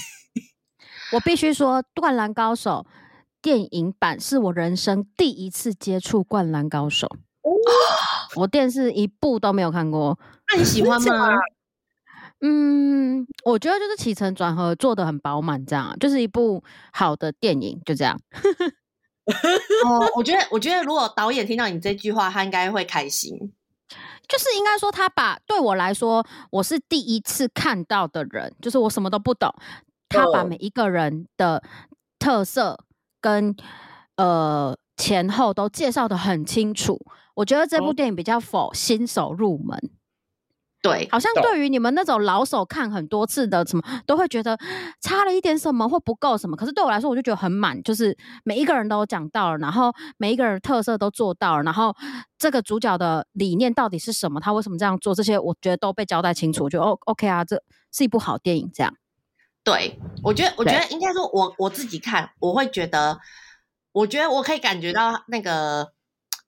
[1.12, 2.86] 我必须说，《灌篮高手》
[3.42, 7.06] 电影版是我人生第一次接触《灌篮高手》
[7.42, 7.52] 哦，
[8.36, 10.18] 我电视一部都没有看过。
[10.50, 11.28] 那你喜欢吗？
[12.40, 16.64] 嗯，我觉得就是起承转合做的很饱满，这样就是一部
[16.94, 18.18] 好的电影，就这样。
[19.84, 23.52] 哦，我觉得，我觉得如果导演听到你这句话，他应该会开心。
[24.28, 29.52] 就是应该说，他把对我来说，我是第一次看到的人，就是我什么都不懂。
[30.08, 31.62] 他把每一个人的
[32.18, 32.78] 特色
[33.20, 33.54] 跟
[34.16, 37.00] 呃前后都介绍的很清楚。
[37.34, 39.90] 我觉得这部电影比较 for 新手入门。
[40.82, 44.58] 对，好像对于你们那种老手看很多次的，什么都会觉得
[45.00, 46.56] 差了一点什么或不够什么。
[46.56, 51.94] 可是对我来说，我就觉得很满，就是每一个人都讲到了，然后每一个人特色都做到了，然后
[52.36, 56.64] 这个主角的理念到底是什么，他为什么这样做，这些我觉得都被交代清楚。
[56.64, 57.62] 我觉得哦，OK 啊，这
[57.92, 58.68] 是一部好电影。
[58.74, 58.92] 这样，
[59.62, 63.20] 对，我觉得，我觉得应该说我，我我自己看，我会觉得，
[63.92, 65.92] 我觉得我可以感觉到那个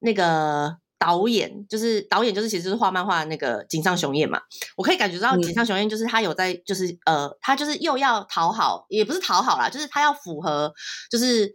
[0.00, 0.78] 那个。
[1.04, 4.40] 导演就是导演，就是其实是画漫画的那个井上雄彦嘛。
[4.74, 10.72] 我可以感觉到井上雄彦就是他有在，就是、嗯、呃，他就是又要讨好，也不是讨好啦，就是他要符合，
[11.10, 11.54] 就是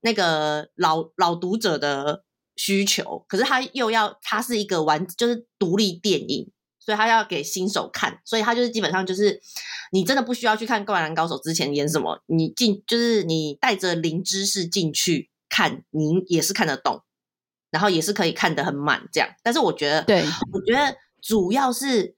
[0.00, 2.24] 那个老老读者的
[2.56, 3.24] 需求。
[3.28, 9.40] 可是他又要，他是一个完就是独立电影，所以他要给新手看，所以他就是基本上就是
[9.92, 17.04] 你真的不需要去看《灌篮高手》之前演什么，你进就是你带着零知识进去看，你也是看得懂。
[17.70, 22.14] 然后也是可以看得很满这样，但是我觉得，对，我觉得主要是，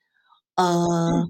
[0.54, 1.28] 呃，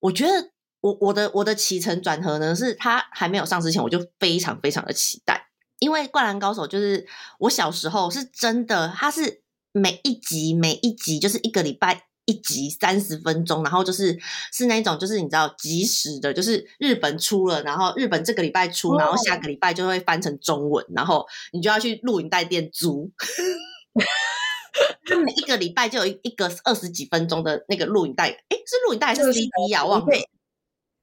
[0.00, 0.32] 我觉得
[0.80, 5.48] 我我的我的起承转合呢，是他还没有上之前，我就非常非常的期待，
[5.80, 7.06] 因为《灌篮高手》就是
[7.40, 9.42] 我小时候是真的，他是
[9.72, 14.18] 每一集每一集就是一个礼拜一集三十分钟，然后就是
[14.52, 23.10] 是那种就是你知道及时的，就是日本出了，然后日本这个礼拜出，然后下个礼拜就会翻成中文，然后你就要去录影带店租。
[25.06, 29.84] 他 每一个礼拜就有一一个二十几分钟的那个录影带，诶，是录影带还是 CD 啊？
[29.84, 30.06] 忘了，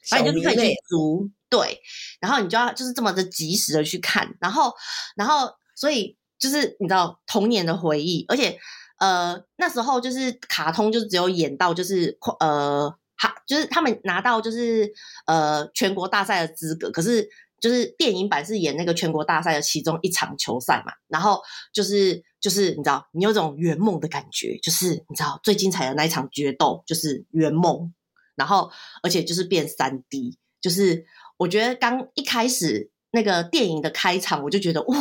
[0.09, 1.79] 反正你就可以去租，对，
[2.19, 4.73] 然后你就要就是这么的及时的去看，然后，
[5.15, 8.59] 然后，所以就是你知道童年的回忆，而且
[9.03, 14.91] 呃那时候就是卡通就是只有演到就是呃，哈，就是他们拿到就是
[15.25, 17.29] 呃全国大赛的资格，可是。
[17.63, 21.41] 就是电影版是演那个全国大赛的其中一场球赛嘛，然后
[21.71, 27.93] 就是就是你知道，你有种圆梦的感觉，就是你知道最精彩的那一场决斗就是圆梦，
[28.35, 28.69] 然后
[29.01, 31.05] 而且就是变三 D，就是
[31.37, 34.97] 我觉得刚一开始那个电影的开场，我就觉得哇，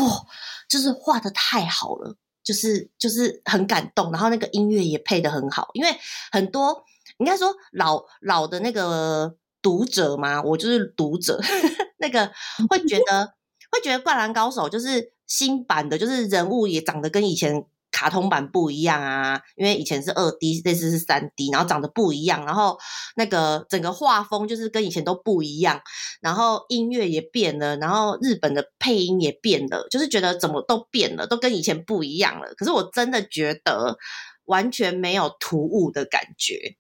[0.69, 5.91] 就是画得太好了，就是就是很感动，然后那个音乐也配的很好，因为
[6.31, 6.85] 很多
[7.19, 11.41] 应该说老老的那个读者嘛，我就是读者。
[11.99, 12.31] 那个
[12.69, 13.35] 会觉得
[13.71, 22.77] 会觉得《灌篮高手》就是新版的，就是人物也长得跟以前卡通版不一样啊，因为以前是二 D，这次是三 D，然后长得不一样，然后
[23.15, 25.81] 那个整个画风就是跟以前都不一样，
[26.21, 32.53] 然后音乐也变了，然后日本的配音也变了，就是觉得怎么都变了，都跟以前不一样了。
[32.57, 33.97] 可是我真的觉得
[34.47, 36.77] 完全没有突兀的感觉，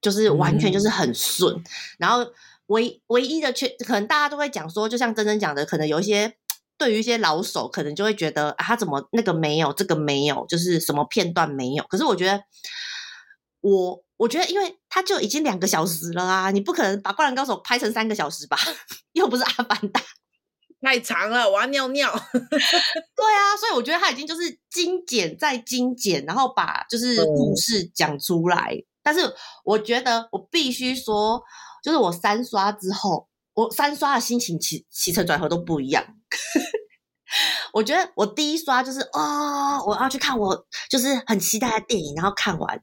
[0.00, 1.64] 就是完全就是很顺，
[1.98, 2.30] 然后。
[2.68, 6.36] 唯唯一的缺，可能大家都会讲说，就像真真讲的，可能有一些
[6.78, 11.84] 对于一些老手，可能就会觉得啊，他怎么那个没有，这个没有，就是什么片段没有。
[11.84, 12.40] 可是我觉得，
[13.60, 18.58] 我我觉得，因为他就已经两个小时了啊，你不可能把《灌篮高手》拍成三个小时吧？
[19.12, 20.00] 又不是《阿凡达》。
[20.82, 22.08] 太长了，我要尿尿。
[22.32, 28.72] 对啊，所以我觉得他已经就是精简再精简，然后把就是故事讲出来。
[28.72, 29.20] 嗯、但是
[29.64, 31.42] 我觉得我必须说，
[31.82, 36.04] 就是我三刷之后，我三刷的心情起起承转合都不一样。
[37.72, 42.80] 我觉得我第一刷就是哦，我要去看我就是很期待的电影，然后看完，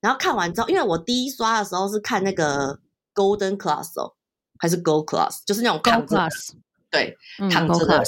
[0.00, 2.78] 然后看完之后，因为我第一刷的时候是看那个
[3.14, 4.14] Golden Class 哦，
[4.58, 6.52] 还是 Gold Class，就是那种 Class。
[6.90, 7.16] 对，
[7.50, 8.04] 躺着的，嗯、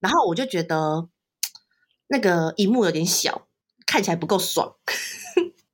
[0.00, 1.08] 然后我就觉得
[2.08, 3.46] 那个荧幕有点小，
[3.86, 4.74] 看起来不够爽。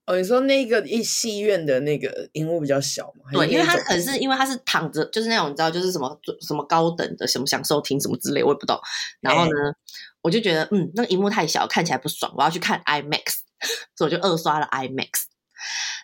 [0.06, 3.30] 哦，你说那个一戏院的那个荧幕比较小嘛？
[3.32, 8.78] 对，因为它可能是因为它是躺着，就是那种你知道，就是什么什么高等的什么享受厅什么之类，我也不懂。
[9.20, 9.76] 然后呢，欸、
[10.22, 13.38] 我就觉得嗯，那个荧幕太小，看起来不爽，我要去看 IMAX，
[13.98, 15.24] 所以我就二刷了 IMAX。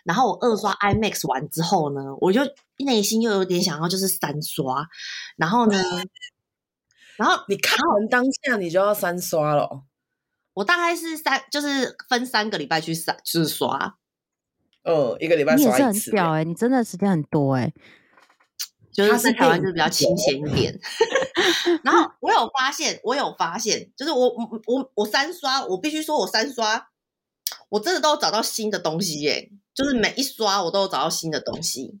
[0.03, 2.41] 然后我二刷 IMAX 完之后呢，我就
[2.85, 4.85] 内心又有点想要就是三刷，
[5.37, 5.77] 然后呢，
[7.15, 9.83] 然后你看完当下你就要三刷了。
[10.53, 13.97] 我大概是三，就是分三个礼拜去三，就是刷。
[14.83, 16.11] 嗯，一个礼拜刷一次。
[16.11, 17.73] 很屌哎、欸，你真的时间很多哎、欸，
[18.91, 20.79] 就是在台湾就是比较清闲一点。
[21.83, 26.89] 然后我有发现，我有发现，就是我我我我三刷，我必须说我三刷。
[27.69, 31.99] 我真的都有找到新的东西耶，就是每一刷我都有找到新的东西。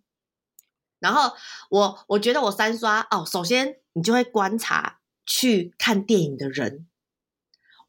[0.99, 1.33] 然后
[1.69, 6.87] 我我觉得我三刷哦，首先你就会观察去看电影的人。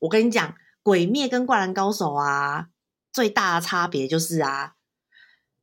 [0.04, 0.50] 我跟你讲，
[0.82, 2.68] 《鬼灭》跟《灌篮高手》啊，
[3.10, 4.68] 最大的差别就是啊，《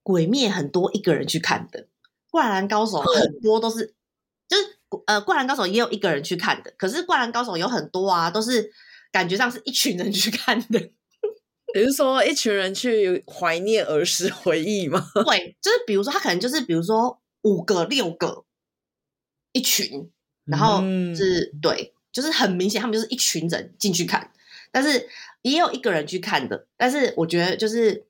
[0.02, 1.84] 鬼灭》很多一个人去看的，
[2.32, 3.94] 《灌篮高手》很多都是
[4.48, 8.72] 就是呃，《灌篮高手》也有一个人去看的，可是《灌篮高手》有很多啊，都是
[9.12, 10.80] 感觉上是一群人去看的。
[11.74, 15.06] 比如说，一群人去怀念儿时回忆吗？
[15.24, 18.44] 对，就是比如说，他可能就是比如说五个、六个
[19.54, 20.12] 一群，
[20.46, 20.82] 然后
[21.16, 24.32] 是、嗯、对，就是很明显，他们就是一群人进去看，
[24.72, 25.10] 但是
[25.42, 26.68] 也有一个人去看的。
[26.78, 27.96] 但是我觉得，就是《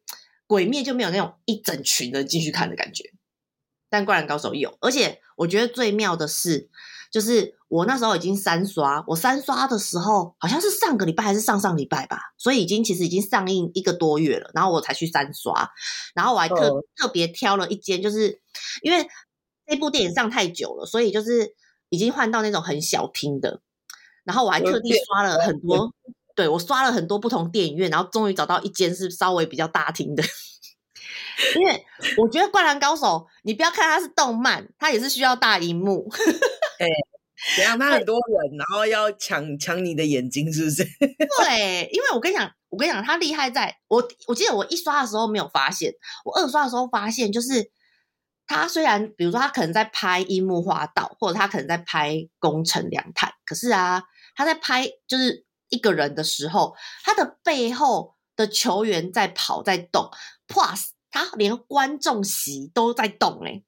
[0.48, 3.12] 鬼灭》就没有那种一整群人进去看的感觉，
[3.90, 6.70] 但《灌篮高手》有，而且我觉得最妙的是，
[7.12, 7.58] 就是。
[7.72, 15.72] 我那时候已经三刷，我三刷的时候好像是上个礼拜还是上上礼拜吧，所以已经其实已经上映一个多月了，然后我才去三刷，
[16.14, 18.42] 然后我还特、哦、特别挑了一间，就是
[18.82, 19.08] 因为
[19.66, 21.56] 这部电影上太久了，所以就是
[21.88, 23.62] 已经换到那种很小厅的，
[24.24, 25.94] 然后我还特地刷了很多，
[26.36, 30.24] 对，我刷了很多不同电影院，然后终于找到一间是稍微比较大厅的，
[31.60, 31.86] 因为
[32.18, 33.06] 我觉得《灌篮高手》，
[33.44, 36.08] 你不要看它是动漫，它也是需要大荧幕。
[36.80, 36.88] 对
[37.56, 37.78] 怎样？
[37.80, 40.84] 他很多人，然后要抢抢你的眼睛，是不是？
[41.42, 45.92] 对，因为我跟你讲，我跟你讲，他厉害在我，我记得我一刷的时候没有发现，
[46.24, 47.72] 我二刷的时候发现，就是
[48.46, 54.02] 他虽然，比如说他可能在拍樱木花道，或者他可能在拍宫城良太，可是啊，
[54.34, 56.74] 他在拍就是一个人的时候，
[57.04, 60.10] 他的背后的球员在跑在动
[60.48, 63.64] ，plus 他连观众席都在动，欸，哎。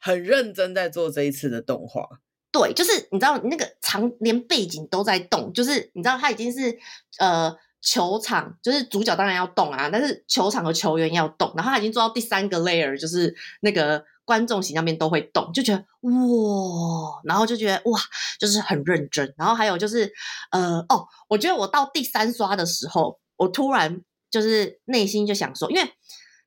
[0.00, 2.04] 很认真在做这一次的动画，
[2.50, 6.76] 对，就是你知道那个场连背景都在动，就是你知道他已经是
[7.20, 17.98] 呃球场，就是主角当然要动啊，但是球场和球员要动，然后他已经做到第三个 layer，就是那个观众席那边都会动，就觉得哇，然后就觉得哇，
[18.38, 20.12] 就是很认真，然后还有就是
[20.50, 25.90] 呃哦，我觉得我到第三刷的时候，我突然就是内心就想说，因为。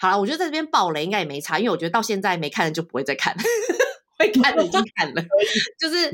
[0.02, 3.36] 好了，我觉得在这边爆雷应该也没差，因为我觉得到现在没看的就不会再看，
[4.18, 5.22] 会看的已经看了。
[5.78, 6.10] 就是，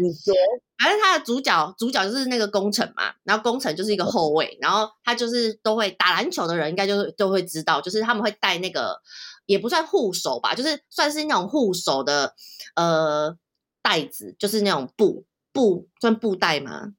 [0.80, 9.00] 反正他的主角主角就是那个工程嘛，然后工程就是一个后卫，然后他就是都会打篮球的人应该就都会知道，就是他们会带那个
[9.46, 12.34] 也不算护手吧，就是算是那种护手的
[12.76, 13.36] 呃
[13.82, 16.90] 袋子，就是那种布布算布袋吗？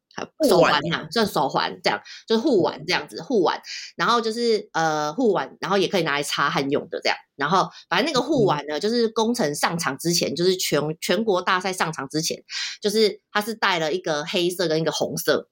[0.49, 3.61] 手环呐、啊，算手环这样，就是护腕这样子护腕，
[3.97, 12.42] 然后就是呃护腕，然后也可以拿来擦汗用的这样，然后反正那个护腕呢，就是工程上场之前，就是全全国大赛上场之前，
[12.80, 15.51] 就是他是带了一个黑色跟一个红色，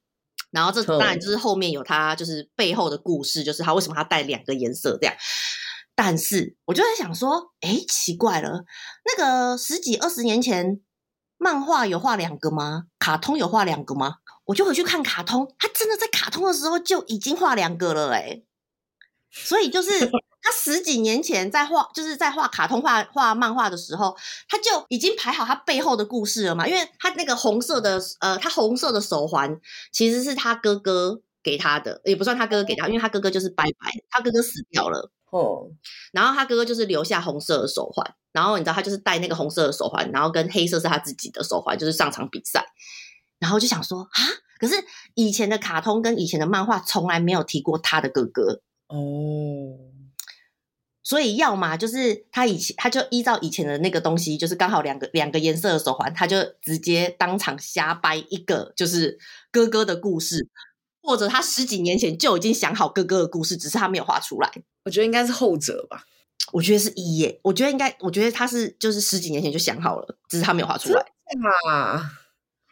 [0.50, 5.14] 然后这当然就是后面有他就是背后的故事，就是他为什么他带两个颜色这样，
[5.94, 8.64] 但是我就在想说，哎，奇怪了，
[9.04, 10.80] 那个十几二十年前
[11.38, 12.84] 漫画有画两个吗？
[12.98, 14.16] 卡通有画两个吗？
[14.46, 18.44] 我就回去看卡通，他真的在卡通的时候就已经画两个了哎、欸，
[19.30, 19.90] 所以就是
[20.42, 24.14] 他十几年前在画，就是在画卡通画画漫画的时候，
[24.48, 26.68] 他就已经排好他背后的故事了嘛。
[26.68, 29.58] 因为他那个红色的呃，他红色的手环
[29.92, 35.70] 其实是他哥哥给他的，也不算他哥哥给他，因为他哥哥就是拜拜，他哥哥死掉了哦。
[36.12, 42.64] 然后他哥哥就是留下红色的手环，然后你知道他就是戴那个红色的手环，然后跟黑色是他自己的手环，就是上场比赛。
[43.40, 44.20] 然后就想说啊，
[44.58, 44.74] 可是
[45.14, 48.62] 以前的卡通跟以前的漫画从来没有提过他的哥哥。
[48.86, 49.76] 哦，
[51.02, 59.18] 所以要么就是他以前他就依照以前的那个东西，就是刚好两个两个颜色的手环，他就直接当场瞎掰一个就是
[59.50, 60.48] 哥哥的故事，
[61.04, 64.50] 或者他十几年前就已经想好哥哥的故事，只是他没有画出来。
[64.84, 66.04] 我觉得应该是后者吧。
[66.52, 71.04] 我觉得是一耶，我觉得应该，我觉得他是就是十几年前就想好了，只是他没有画出来。
[71.68, 72.10] 啊，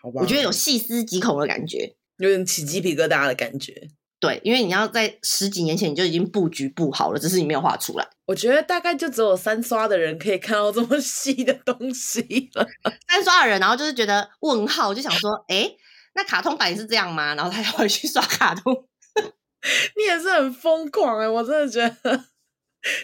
[0.00, 0.20] 好吧。
[0.20, 3.88] 我觉得有细思极恐的感觉，有点起鸡皮疙瘩的感觉。
[4.20, 8.06] 对，因为你要在十几年前你就已经布局布好了，只是你没有画出来。
[8.26, 12.64] 我觉得大概就只有三刷的人可以看到这么细的东西了。
[13.08, 15.68] 三刷的人，然后就是觉得问号，就想说，哎，
[16.14, 17.34] 那卡通版也是这样吗？
[17.34, 18.72] 然后他就会去刷卡通。
[19.96, 22.16] 你也是很疯狂哎、欸，我真的觉得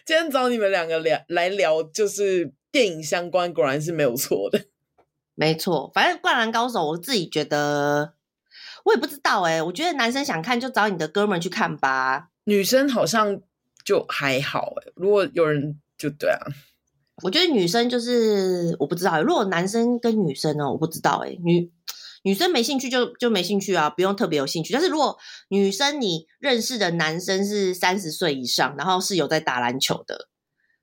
[0.04, 4.66] 今天找你们两个聊来聊，就是电影相关，果然是没有错的。
[5.34, 8.14] 没错，反正《灌篮高手》，我自己觉得。
[8.84, 13.38] 我也不知道哎、欸，我觉得男生想看就找你的哥们去看吧，女生好像
[13.84, 14.92] 就还好哎、欸。
[14.96, 16.40] 如果有人就对啊，
[17.22, 21.70] 我觉得女生就是我不知道、欸，如果男生跟女生呢，我不知道哎、欸，女
[22.22, 24.72] 女生没兴趣就就没兴趣啊，不用特别有兴趣。
[24.72, 30.28] 但是如果女生你认识的男生是三十岁以上，然后是有在打篮球的，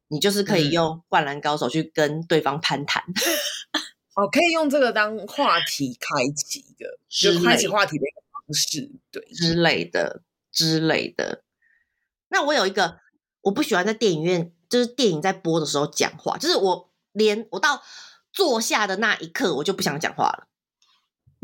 [0.08, 3.04] 你就是可以用灌篮高手去跟对方攀谈。
[3.04, 3.82] 嗯
[4.16, 6.08] 哦，可以用这个当话题开
[6.38, 10.22] 启的，就开启话题的一个方式，对之类的
[10.54, 11.44] 之类的。
[12.30, 13.00] 那我有一个，
[13.42, 17.84] 我不喜欢在电影院，就是电影在播的时候讲话，就是我连我到
[18.32, 20.48] 坐下的那一刻，我就不想讲话了。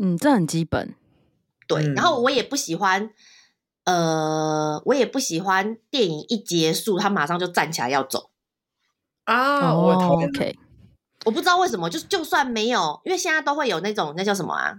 [0.04, 0.96] 嗯，这很基本。
[1.68, 3.10] 对，嗯、然后我也不喜欢，
[3.84, 8.30] 呃，我也不喜欢电影一结束，他马上就站起来要走。
[9.22, 10.28] 啊，我讨厌。
[10.32, 10.56] Okay.
[11.24, 14.74] 我不知道为什么，就就算没有，因为现在都会有那种那叫什么啊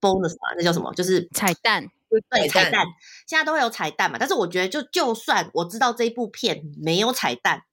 [0.00, 0.94] ，bonus 嘛，那叫什么？
[0.94, 2.86] 就是彩蛋，对，彩蛋，
[3.26, 4.18] 现在都会有彩蛋嘛。
[4.20, 7.64] 但是我觉得，就就算我知道这一部片没有彩蛋，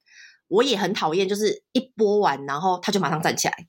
[0.47, 3.67] 我也很讨厌，就是一播完，然后他就马上站起来，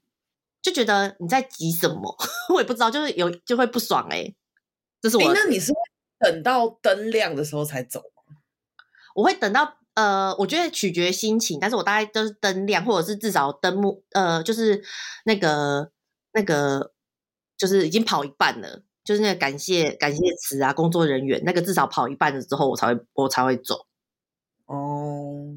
[0.62, 2.16] 就觉得你在急什么？
[2.54, 4.36] 我也不知道，就是有就会不爽哎、欸。
[5.00, 5.72] 这是我、欸，那你是
[6.18, 8.36] 等到灯亮的时候才走吗？
[9.14, 9.76] 我会等到。
[9.94, 14.80] 呃，我觉得取决心情，但是我大概都是灯亮，或者是至少灯幕，呃，就是
[15.24, 15.90] 那个
[16.32, 16.92] 那个，
[17.56, 23.86] 就是已经跑一半了，就是那个感谢感谢词啊，工作人员那个至少跑一半了之后，我才会我才会走。
[24.66, 25.48] 哦，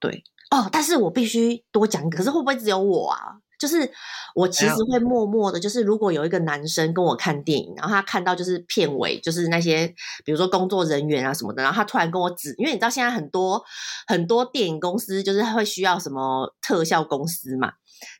[0.00, 3.41] 对，哦，但是我必须多讲，可是会不会只有我啊？
[3.62, 3.88] 就是
[4.34, 9.86] 我其实会默默的，就是如果有一个男生跟我看电影，然后他看到就是片尾，就是那些
[10.24, 13.62] 比如说工作人员啊什么的，然后他突然跟我指，因为你知道现在很多
[14.08, 17.70] 很多电影公司就是会需要什么特效公司嘛，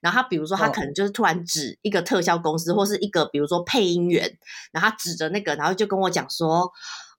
[0.01, 4.39] 然后他比如说他可能就是突然指一个特效公司或是一个比如说配音员，
[4.71, 6.71] 然后他指着那个，然后就跟我讲说，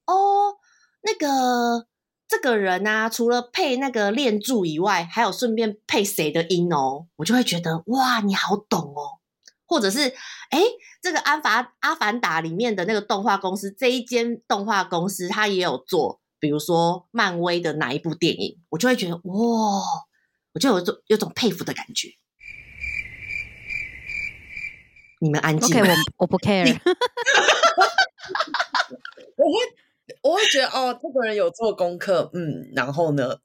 [0.05, 0.55] 哦，
[1.01, 1.85] 那个。
[2.33, 9.19] 这个人啊，除了配那个练柱以外，还有顺便配谁的音哦，我就会觉得哇，你好懂哦。
[9.67, 9.99] 或者是
[10.49, 10.59] 哎，
[10.99, 19.23] 这个《阿凡阿凡达》里面的那个动画公司，这一间动画公司，他也有做，比如说漫威的哪一部电影，我就会觉得哇，
[20.53, 22.09] 我就有种有种佩服的感觉。
[25.21, 26.79] 你们安静，OK，我我不 care。
[29.37, 29.82] 我会。
[30.23, 33.37] 我会觉得哦，这个人有做功课，嗯，然后呢？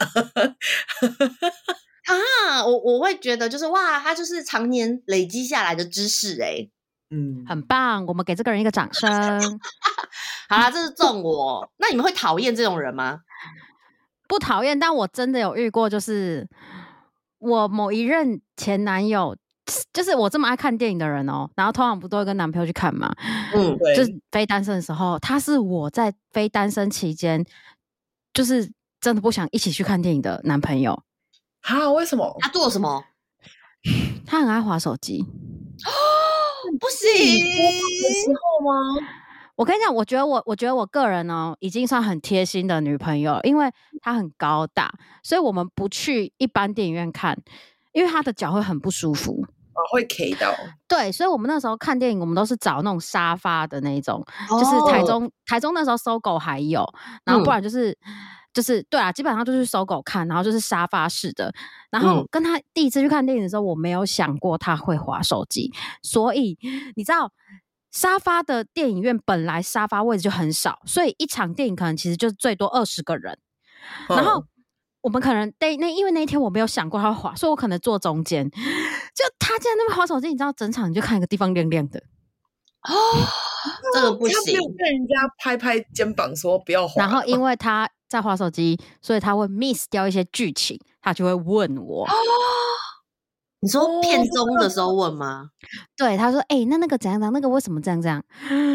[2.06, 6.68] 啊，我我会觉得就是哇，他就是常年累积下来的知识，哎，
[7.10, 9.10] 嗯，很棒，我们给这个人一个掌声。
[10.48, 11.70] 好啦，这是中我。
[11.78, 13.20] 那你们会讨厌这种人吗？
[14.28, 16.48] 不讨厌，但我真的有遇过，就是
[17.38, 19.36] 我某一任前男友。
[19.92, 23.14] 就是我这么爱看电影的人哦，然后通常不都会跟男朋友去看嘛？
[23.54, 23.94] 嗯， 对。
[23.96, 27.44] 就是非单身的时候，他是我在非单身期间，
[28.32, 31.02] 就是真的不想一起去看电影的男朋友。
[31.62, 31.90] 哈？
[31.92, 32.36] 为什么？
[32.40, 33.04] 他做什么？
[34.26, 35.22] 他很爱划手机。
[35.22, 35.90] 哦，
[36.80, 37.08] 不行。
[37.10, 39.08] 的时候吗？
[39.56, 44.92] 我跟你讲，我觉得我，我觉得我个人呢，已经算很贴心的女朋友，因为她很高大，
[45.22, 47.36] 所以我们不去一般电影院看，
[47.92, 49.44] 因为她的脚会很不舒服。
[49.90, 50.54] 会 K 到，
[50.86, 56.86] 对，所以我们那时候看电影，我们都是找那种沙发的那种，哦、就是台中台中那时候 SOGO 还有，
[57.24, 58.14] 然后不然就是、嗯、
[58.52, 61.52] 就是对啊，基本上就是搜狗看，然后就是沙发式的。
[61.90, 65.72] 然后跟他第一次去看电影的时候，我没有想过他会滑手机，
[66.02, 66.58] 所以
[66.96, 67.32] 你知道，
[67.90, 73.38] 沙发的电影院本来沙发位置就很少，所以一场电影可能其实就最多二十个人。
[74.06, 74.44] 然后
[75.00, 78.50] 我们可能那那因为那一天我没有想过他会滑，所以我可能坐中间。
[79.18, 81.98] 就他竟然那边划手机，你知道，整场你就看一个地方亮亮的。
[82.88, 82.92] 哦，
[83.92, 87.02] 这个不行，他没有被人家拍拍肩膀说不要滑。
[87.02, 92.04] 然后因为他在划手机，所以他会 miss 掉一些剧情，他就会问我。
[92.04, 92.12] 哦，
[93.58, 95.50] 你说片中的时候问吗？
[95.98, 97.32] 对，他说：“哎、欸，那那个怎样怎样？
[97.32, 98.22] 那个为什么这样这样？”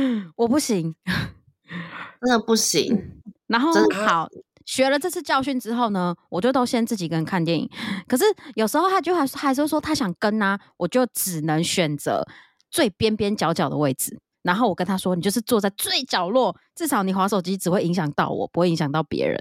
[0.36, 0.94] 我不行，
[2.20, 3.22] 真的不行。
[3.48, 3.72] 然后
[4.06, 4.28] 好，
[4.66, 7.70] 学了这次教训之后呢，我就都先自己一个人看电影。
[8.08, 8.24] 可是
[8.56, 12.26] 有时候他就还还是说他想跟啊，我就只能选择。
[12.72, 19.40] 最边边角角的位置，然后我跟他说：“你就是坐在最角落，至少你划手机只会影响到我，不会影响到别人。”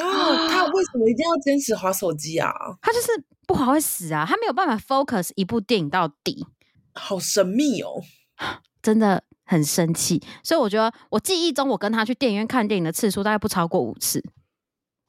[0.00, 2.50] 啊，他为什么一定要坚持划手机啊？
[2.80, 3.08] 他就是
[3.46, 6.46] 不划会死啊，他没有办法 focus 一部电影到底，
[6.94, 8.00] 好神秘哦，
[8.80, 10.22] 真的很生气。
[10.42, 14.22] 所以我觉得我记忆中，我跟他去电影院看电影的次数大概不超过五次。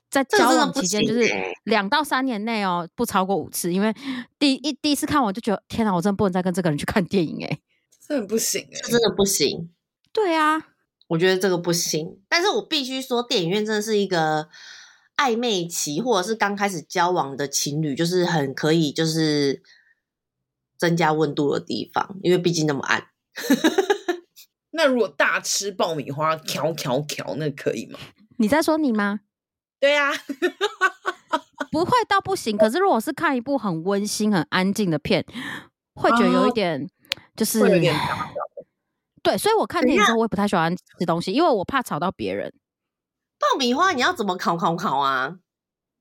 [0.10, 1.28] 在交往期间，就是
[1.64, 3.74] 两到三年内哦，不超过五次。
[3.74, 3.92] 因为
[4.38, 7.60] 第一第一次看我就觉得，天哪，我真的不能再跟这个人去看电影哎，
[8.08, 9.72] 真的不行哎，真的不行。
[10.12, 10.68] 对啊，
[11.08, 12.22] 我觉得这个不行。
[12.30, 14.50] 但是我必须说，电影院真的是一个
[15.18, 19.64] 暧昧期，或者是刚开始交往的情侣，就是很可以就是
[20.78, 23.08] 增加温度的地方，因为毕竟那么暗。
[24.76, 28.00] 那如果大吃爆米花，嚼嚼嚼，那可以吗？
[28.38, 29.20] 你在说你吗？
[29.80, 30.16] 对呀、啊，
[31.72, 32.58] 不会到不行。
[32.58, 35.24] 可是如果是看一部很温馨、很安静的片，
[35.94, 36.90] 会觉得有一点，
[37.36, 37.96] 就是有点
[39.22, 39.38] 对。
[39.38, 42.52] 所以我看电影的时候，我也不太喜欢吃东西，因为我怕吵到别人。
[43.38, 45.38] 爆米花你要怎么烤烤烤啊？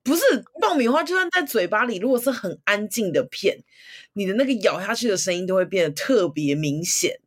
[0.03, 0.21] 不是
[0.59, 3.63] 爆米花，就算在嘴巴里，如果是很安静的片，
[4.13, 7.19] 你的那个咬下去的声音都会变得特别明显。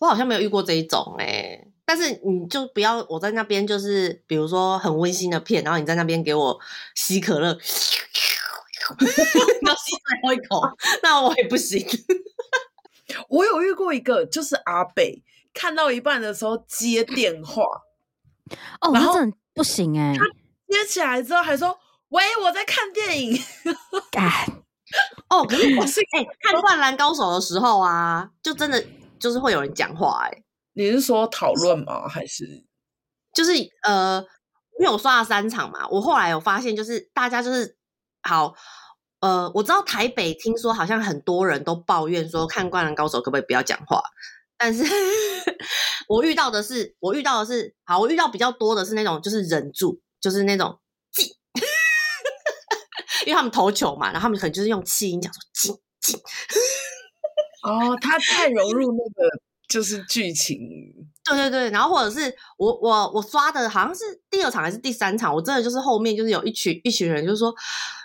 [0.00, 1.68] 我好像没有遇过这一种哎、欸。
[1.84, 6.56] 但是你就不要我在那边，就是比如说很温馨的片，然后你在那边给我
[6.94, 7.58] 吸可乐， 要
[9.74, 10.62] 吸最后一口，
[11.02, 11.84] 那我也不行。
[13.28, 15.20] 我有遇过一个，就是阿北
[15.52, 17.64] 看到一半的时候接电话，
[18.80, 19.14] 哦，然后
[19.52, 20.24] 不行哎、欸，他
[20.68, 21.76] 接起来之后还说
[22.10, 23.36] ：“喂，我在看电影。”
[25.28, 28.80] 哦，可是我是哎、欸，看《灌篮高手》的时候啊，就真的
[29.20, 30.44] 就是会有人讲话哎、欸。
[30.72, 32.08] 你是说讨论吗？
[32.08, 32.44] 还是
[33.34, 33.52] 就是
[33.82, 34.24] 呃，
[34.78, 37.76] 因为我刷了三场嘛，我后来有发现，就是大家就是
[38.22, 38.54] 好
[39.20, 44.02] 呃，我知道台北听说好像很多人都抱怨说看《灌篮高手》可不可以不要讲话，
[44.56, 44.82] 但是
[46.08, 50.80] 我遇到的是，我遇到的是好，我遇到比较多的是那种就是忍住，就是那种
[51.12, 51.26] 进，
[53.26, 56.20] 因为他们投球嘛，然后他们可能就是用气音讲说进进，
[57.62, 59.40] 哦，他太融入那个。
[59.68, 60.58] 就是剧情，
[61.22, 67.54] 对对对，然后或者是我我我刷的好像是第二场还是第三场，我真的就是后面就是有一群一群人，就是说，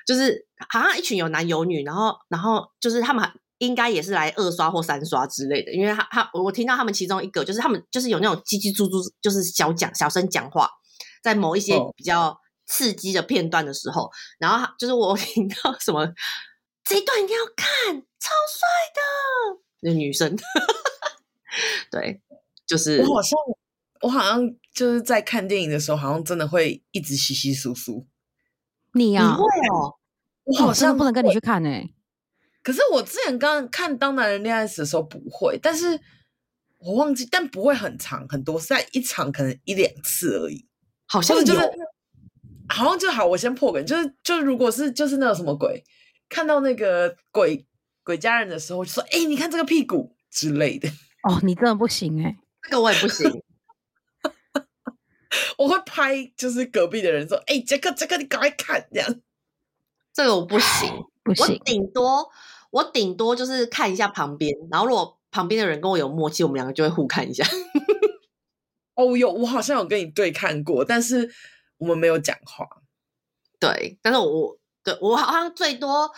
[0.05, 3.27] 就是好像一群有男有女，然后然后就是他们
[3.57, 10.69] 应该也是来二刷或三刷之类的，因为他他我听到他们其中一个就是他们就是有那种叽叽喳喳，就是小讲小声讲话，
[11.23, 12.37] 在某一些比较
[12.67, 16.07] 刺激的片段的时候，然后就是我听到什么
[16.83, 20.35] 这一段一定要看，超帅的 那女生。
[21.91, 22.21] 对，
[22.65, 23.37] 就是我好像
[24.01, 28.07] 我好像就是在看电影的时候，好像真的会一直稀稀疏疏。
[28.93, 29.95] 你呀、啊，会哦，
[30.45, 31.93] 我好像不能跟你去看呢、欸。
[32.63, 35.99] 可是我之前刚看《当男人恋爱时》的时候不会，但是
[36.79, 40.65] 我忘记，但不会很长很多，是在一场可能一两次而已。
[41.05, 41.59] 好像就是
[42.67, 45.83] 好像就好，我先破梗，就是就是如果是就是那个什么鬼，
[46.27, 47.65] 看到那个鬼
[48.05, 50.87] 鬼家人的时候，就说哎、欸，你看这个屁股之类的。
[51.23, 52.37] 哦，你真的不行哎、欸，
[52.69, 53.29] 这个我也不行。
[55.57, 59.21] 我会拍，就是隔壁的人说：“哎、欸，杰克，杰克，你赶快看这样。”
[60.13, 60.89] 这个我不行，
[61.23, 61.55] 不行。
[61.55, 62.29] 我顶多，
[62.71, 67.45] 我顶多就是看一下旁边，然后如果旁边的人跟我有默契，我们两个就会互看一下。
[68.95, 71.33] 哦，有，我好像有跟你对看过，但是
[71.77, 72.65] 我们没有讲话。
[73.59, 76.09] 对，但是我对我好像最多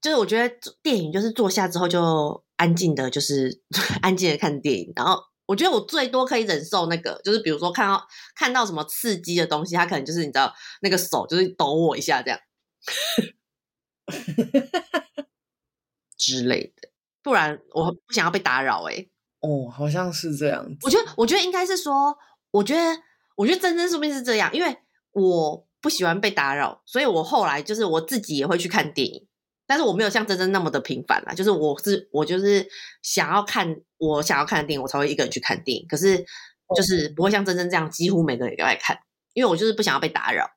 [0.00, 2.42] 就是我觉得电影就是坐下之后就。
[2.58, 3.62] 安静的，就是
[4.02, 4.92] 安静的看电影。
[4.96, 5.16] 然后
[5.46, 8.04] 我觉得我最多可以忍受那个，就是比如说看到
[8.34, 10.52] 看到什么刺激的东西，他可能就是你知道
[10.82, 12.40] 那个手就是抖我一下这样
[16.18, 16.88] 之类的，
[17.22, 18.82] 不然我不想要被打扰。
[18.88, 19.06] 哎，
[19.38, 20.76] 哦，好像是这样子。
[20.82, 22.18] 我觉得，我觉得应该是说，
[22.50, 23.00] 我觉得，
[23.36, 24.76] 我觉得真真说不定是这样，因为
[25.12, 29.27] 我不喜欢被打扰，所以我后来就是我自己也会去看电影，
[29.68, 31.32] 但是我没有像真真那么的频繁啦。
[31.32, 32.66] 就是我是我就是
[33.02, 35.86] 想要看我想要看的电影，我才会一个人去看电影。
[35.86, 36.18] 可是
[36.74, 38.98] 就是不会像真真这样，几乎每个人都在看，
[39.34, 40.50] 因为我就是不想要被打扰。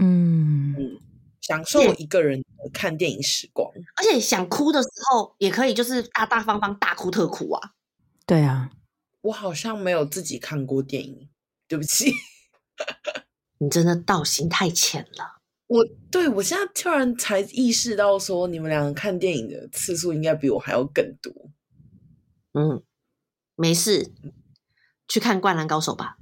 [0.00, 1.00] 嗯嗯，
[1.40, 7.72] 享受一个人看电影时光，而且想哭的时候也可以，就是大大方方大哭特哭啊。
[8.26, 8.70] 对啊，
[9.22, 11.28] 我好像没有自己看过电影，
[11.66, 12.12] 对不起。
[13.58, 15.39] 你真的道心太浅了。
[15.70, 21.32] 我对我现在突然才意识到，说你们两个看电影的次数应该比我还要更多。
[22.54, 22.82] 嗯，
[23.54, 24.10] 没事，
[25.06, 26.16] 去看《灌篮高手》吧。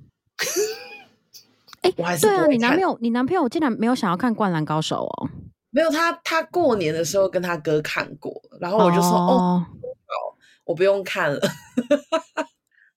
[1.81, 5.31] 哎、欸，对啊，你男朋友，你男朋友竟然没有想要看《灌篮高手》哦？
[5.71, 9.67] 没有，他他过年的时候跟他哥看过，然后我就说，哦，哦
[10.65, 11.41] 我不用看了。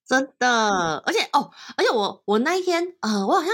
[0.05, 3.53] 真的，而且哦，而且我我那一天，呃，我好像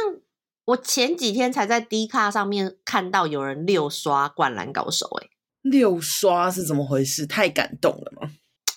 [0.68, 5.30] 我前几天才在 D 卡上面看到有人六刷《灌篮高手》，哎，
[5.61, 7.26] 六刷是怎么回事？
[7.26, 8.30] 太感动了吗？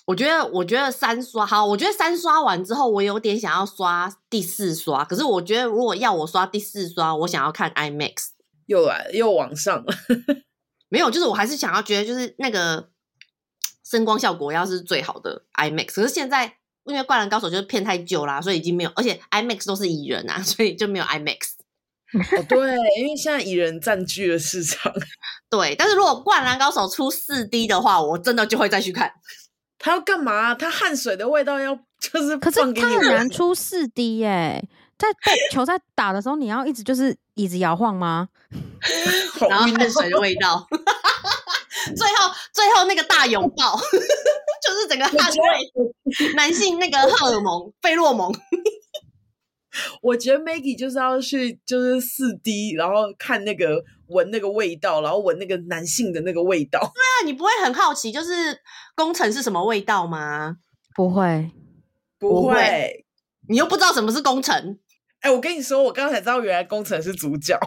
[0.05, 5.03] 我觉得，我觉得三刷好，我觉得三刷完之后，我有点想要刷第四刷。
[5.03, 8.29] 可是我觉得，如果要我刷第四刷，我想要看 IMAX，
[8.67, 9.93] 又来又往上了，
[10.87, 12.89] 没有，就是我还是想要觉得，就是那个
[13.83, 15.93] 声光效果要是最好的 IMAX。
[15.93, 16.55] 可是现在。
[16.85, 21.51] 因为《灌篮高手》就是片太旧啦，所以已经没有，而且 IMAX 都是蚁人啊，所以就没有 IMAX。
[22.13, 22.57] 哦，对，
[22.99, 24.91] 因为现在蚁人占据了市场。
[25.49, 29.11] 对，但是如果《灌篮高手》出四 D 的话，我真的就会再去看。
[29.79, 30.53] 他要干嘛？
[30.53, 34.63] 他汗水的味道要 就是，可是他很难出四 D 耶，
[34.97, 38.27] 在在球在打的时候，你要一直就是椅子摇晃吗？
[39.49, 40.67] 然后汗水的味道。
[41.97, 45.41] 最后，最后那个大拥抱，就是整个汗水，
[46.35, 48.31] 男性那个荷尔蒙、费洛蒙。
[50.01, 56.79] 我觉得 Maggie 就是要去，就是四 D，然后看那个闻那个味道，然后闻那个男性的那个味道。
[56.93, 58.59] 对啊，你不会很好奇，就是
[58.95, 60.57] 工程是什么味道吗？
[60.95, 61.51] 不会，
[62.19, 63.05] 不会，
[63.47, 64.79] 你又不知道什么是工程。
[65.21, 67.57] 哎、欸，我跟你说，我刚才知道，原来工程是主角。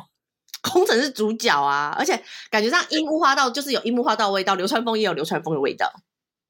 [0.73, 2.19] 工程是主角啊，而且
[2.51, 5.91] 感觉上樱木花道就是有樱木花道味道，流川枫也有流川枫的味道。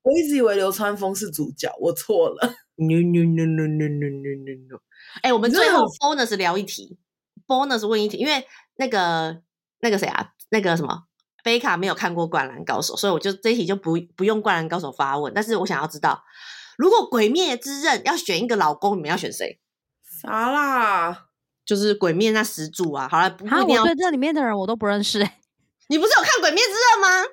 [0.02, 2.54] 我一直以为流川枫是主角，我错了。
[2.76, 4.80] No no no no no no no no！
[5.22, 6.98] 哎，我们最后 bonus 聊一题
[7.46, 8.46] ，bonus 问一题，因为
[8.76, 9.40] 那个
[9.80, 11.04] 那个谁啊，那个什么
[11.42, 15.32] 贝卡没有看过《灌篮高手》，所以我就这一题就不不用《灌篮高手》发问。
[15.34, 16.24] 但是我想要知道，
[16.76, 19.60] 如果《鬼灭之刃》要选一个老公，你们要选谁？
[20.22, 21.26] 啥啦？
[21.64, 25.18] 就是鬼灭那十柱啊，好了，不，不我对这里面的人我都不认识。
[25.88, 27.28] 你不是有看鬼灭之刃吗？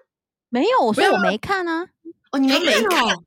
[0.49, 1.87] 没有，所以我没看啊。
[2.31, 3.23] 哦，你没看哦？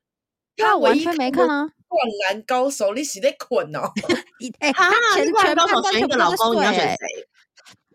[0.57, 1.71] 他完全没看啊。
[1.95, 3.93] 灌篮高手，你是在困哦？
[4.59, 6.99] 哎，他前全部选一个老公，你要选谁？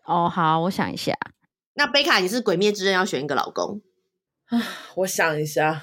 [0.04, 1.12] 哦，好，我想一下。
[1.74, 3.82] 那贝卡，你是鬼灭之刃要选一个老公
[4.46, 4.62] 啊？
[4.96, 5.82] 我想一下。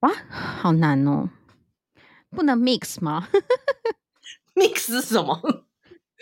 [0.00, 1.30] 哇，好难哦，
[2.30, 3.28] 不能 mix 吗？
[4.56, 5.40] mix 是什么？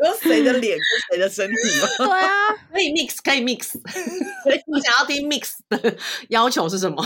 [0.04, 1.88] 有谁的脸跟谁的身体吗？
[2.06, 3.80] 对啊，可以 mix，可以 mix。
[4.66, 5.96] 你想要听 mix 的
[6.28, 7.02] 要求是什么？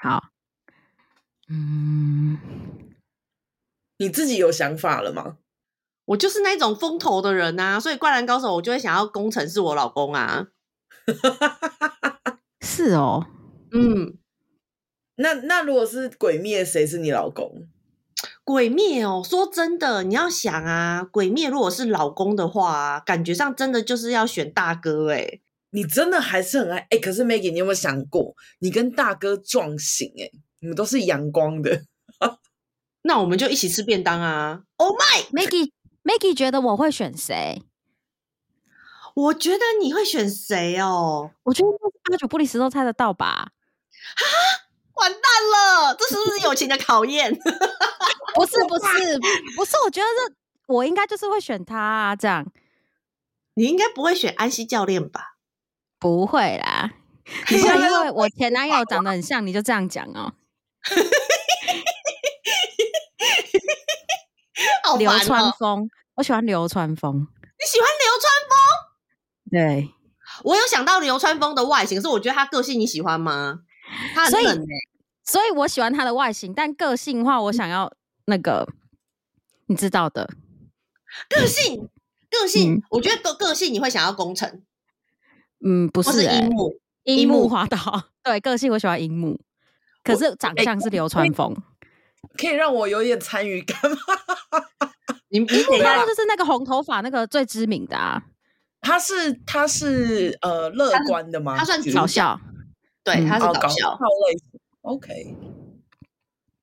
[0.00, 0.22] 好，
[1.50, 2.38] 嗯，
[3.98, 5.38] 你自己有想法了吗？
[6.06, 10.48] 我就是那种风头的人啊，所以灌篮高手我就会想要工程是我老公啊。
[12.60, 13.26] 是哦，
[13.72, 14.18] 嗯，
[15.16, 17.66] 那那如果是鬼灭，谁是你老公？
[18.44, 25.40] 鬼灭哦，说真的，你要想啊，鬼灭如果是老公的话，感觉上真的就是要选大哥哎。
[25.70, 30.30] 你真的还是很爱哎，可是 Maggie，你有没有想过，你跟大哥撞型哎，
[30.60, 31.82] 你们都是阳光的，
[33.02, 37.62] 那我们就一起吃便当啊！Oh my，Maggie，Maggie 觉得我会选谁？
[39.14, 41.30] 我觉得你会选谁哦？
[41.44, 41.70] 我觉得
[42.10, 43.52] 八九不离十都猜得到吧？
[44.16, 44.64] 哈。
[44.94, 47.32] 完蛋了，这是不是友情的考验？
[48.34, 49.18] 不是不是
[49.56, 50.34] 不是，我觉得这
[50.66, 52.44] 我应该就是会选他啊，这样。
[53.54, 55.36] 你应该不会选安西教练吧？
[56.00, 56.90] 不会啦，
[57.48, 60.32] 你不能因为我前男友长得很像，你就这样讲哦。
[64.84, 67.28] 好哦、流川枫，我喜欢流川枫。
[67.58, 68.58] 你喜欢流川枫？
[69.50, 69.88] 对，
[70.44, 73.60] 我有想到流川枫的外形，是我觉得他个性你喜欢吗？
[74.14, 74.66] 他很冷、欸、所以，
[75.24, 77.92] 所以我喜欢他的外形，但个性化我想要
[78.26, 78.68] 那个
[79.66, 80.28] 你知道的
[81.28, 81.88] 个性，
[82.30, 84.62] 个性，嗯、我觉得个个性你会想要宫城，
[85.64, 89.40] 嗯，不是樱木，樱木花道， 对，个性我喜欢樱木，
[90.14, 91.54] 可是长相是流川枫，
[92.36, 93.96] 可以让我有点参与感吗？
[95.30, 98.22] 你你樱木花道就是那个红头发那个最知名的啊。
[98.80, 101.56] 他是他是呃乐观的吗？
[101.58, 102.40] 他算搞笑，
[103.04, 104.60] 对，他是搞笑，搞笑类型。
[104.82, 105.36] OK，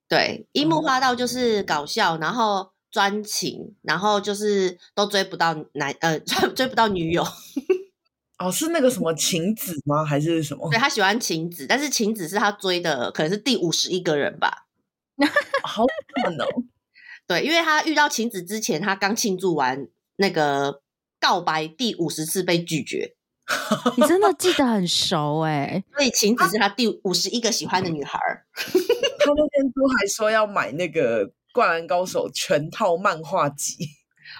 [0.08, 7.24] 对，樱木花道就是搞笑，然后专情，然后就是都追不到男呃 追追不到女友。
[8.38, 10.04] 哦，是那个什么晴子吗？
[10.04, 10.70] 还是什么？
[10.70, 14.68] 对，他喜欢晴子，但是晴子是他追的，可能是第五十一个人吧。
[15.64, 15.86] 好
[16.24, 16.46] 可能。
[17.28, 19.88] 对，因为他遇到晴子之前，他刚庆祝完
[20.18, 20.82] 那个
[21.20, 23.16] 告白第五十次被拒绝。
[23.96, 28.20] 你真的记得很熟哎、欸，所以晴子是他第五十一个喜欢的女孩。
[28.56, 33.88] 他那天都还说要买那个《灌篮高手》全套漫画集。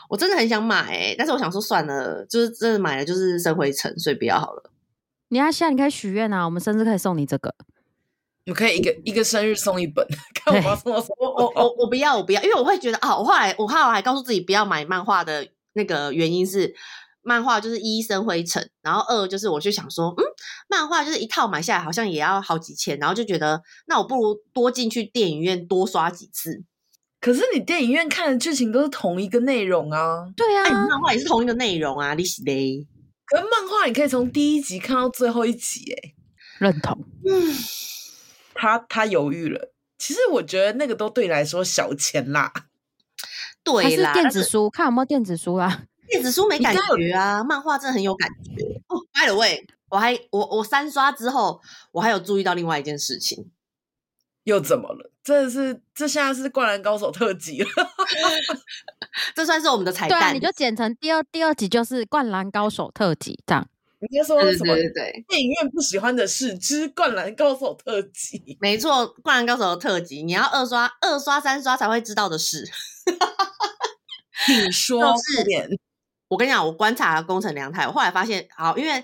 [0.10, 4.72] 我真的很想买、欸，但是我想说算了，就是真的买了就是生灰尘，所以不要好了。
[5.30, 7.54] 你要现在你可以许愿啊，我们生日可以送你这个，
[8.46, 10.06] 我可以一个一个生日送一本。
[10.36, 11.28] 看我妈送我什么？
[11.28, 16.74] 我我我不要，我不要，因为我会觉得啊，我后来我后来还告诉自己不要买漫画的那个原因是，
[17.24, 20.24] 漫画就是一生灰尘，然后二就是我就想说，嗯，
[20.70, 26.64] 漫画就是一套买下来好像也要好几千，然后就觉得那我不如多进去电影院多刷几次。
[27.26, 32.86] 可是你电影院看的剧情都是同一个内容啊，对啊，哎、漫画也是同一个内容啊，你是嘞？
[33.26, 36.14] 可是漫画你可以从第一集看到最后一集，哎，
[36.60, 36.96] 认同。
[37.28, 37.52] 嗯，
[38.54, 39.74] 他他犹豫了。
[39.98, 42.54] 其实我觉得那个都对你来说小钱啦。
[43.64, 45.86] 对啦，电子书，看有没有电子书啊？
[46.08, 48.64] 电子书没感觉啊，漫画真的很有感觉。
[48.88, 51.60] 哦，by the way，我还我我三刷之后，
[51.92, 53.50] 我还有注意到另外一件事情。
[54.46, 55.12] 又怎么了？
[55.24, 57.70] 这是这现在是《灌篮高手》特辑了，
[59.36, 60.20] 这算是我们的彩蛋。
[60.20, 63.68] 对啊，你就剪成第二第二集就是《灌篮高手》特辑这样。
[64.00, 64.76] 你应该说什么？
[64.76, 68.56] 对对对，电影院不喜欢的事之《灌篮高手》特辑。
[68.62, 72.70] 没错，《灌篮高手》的特辑，你要二刷、二刷、三刷才会知道的事。
[74.48, 75.80] 你说，就是
[76.28, 78.92] 我跟你讲，我观察了宫城良太，我后来发现，好，因为《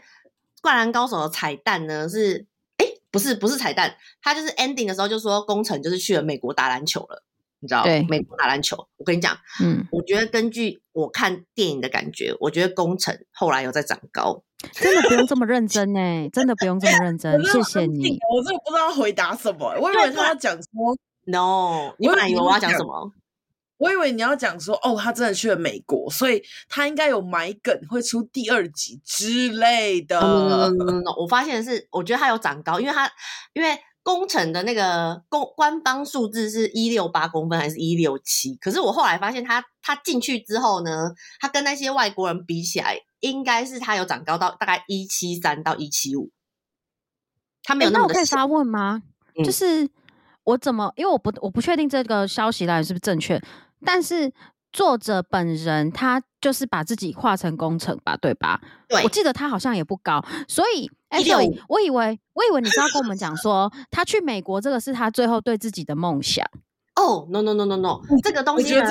[0.61, 2.45] 灌篮高手》的彩蛋呢是。
[3.11, 7.23] 不是不是彩蛋，他就是 ending 的时候就说工程就是去了美国打篮球了，
[7.59, 7.83] 你知道？
[7.83, 8.88] 对，美国打篮球。
[8.97, 14.43] 我跟你讲，嗯，我觉得根据我看电影的感觉，我觉得工程后来有在长高。
[14.73, 17.43] 真的不用这么认真哎，真的不用这么认真。
[17.45, 23.11] 谢谢你，我真的不知道回答什么，我以为他要讲说 no，你本来以为我要讲什么？
[23.81, 26.39] 我以为你要讲说，哦，他真的去了美国，所以
[26.69, 30.19] 他应该有埋梗，会出第二集之类的。
[30.21, 33.11] 嗯，我发现的是，我觉得他有长高，因为他
[33.53, 38.53] 因为工程的那个公官方数字是一六八公分还是一六七？
[38.57, 46.29] 可是我后来发现他，他他进去之后呢，他跟那些外国人比起来，应该是他有长高到大概一七三到一七五。
[47.63, 48.07] 他没有那么、欸。
[48.07, 49.01] 那我可以发问吗？
[49.35, 49.89] 嗯、就是
[50.43, 50.93] 我怎么？
[50.95, 53.41] 因为我不我不确定这个消息来源是不是正确。
[53.85, 54.31] 但是
[54.71, 58.61] 作者本人他就是把自己画成工程吧，对吧？
[58.87, 66.45] 对，我记得他好像也不高，所以哎，所以我以为我以为你是要跟我们讲 说他去美国这个是他最后对自己的梦想。
[66.95, 68.85] 哦、oh,，no no no no no，这个东西呢，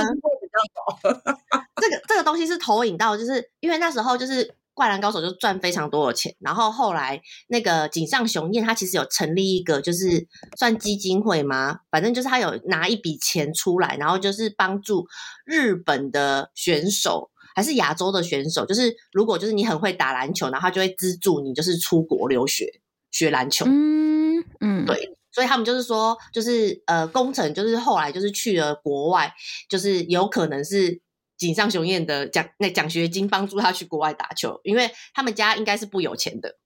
[1.76, 4.54] 这个 这个东西是投影到，就是因为那时候就是。
[4.72, 10.26] 灌篮高手就赚非常多的钱，然后后来那个井上雄彦他其实有成立一个就是
[10.56, 11.80] 算基金会吗？
[11.90, 15.06] 反正就是他有拿一笔钱出来，然后就是帮助
[15.44, 22.66] 日本的选手还是亚洲的选手，就是如果就是你很会打篮球，然后他就会资助你就是出国留学
[23.10, 23.66] 学篮球。
[23.68, 29.30] 嗯嗯，对，所以他们就是说，就是呃，工程就是后来就是去了国外，
[29.68, 31.02] 就是有可能是。
[31.40, 36.58] 井上雄彦的奖那奖学金帮助他去国外打球，因为他们家应该是不有钱的。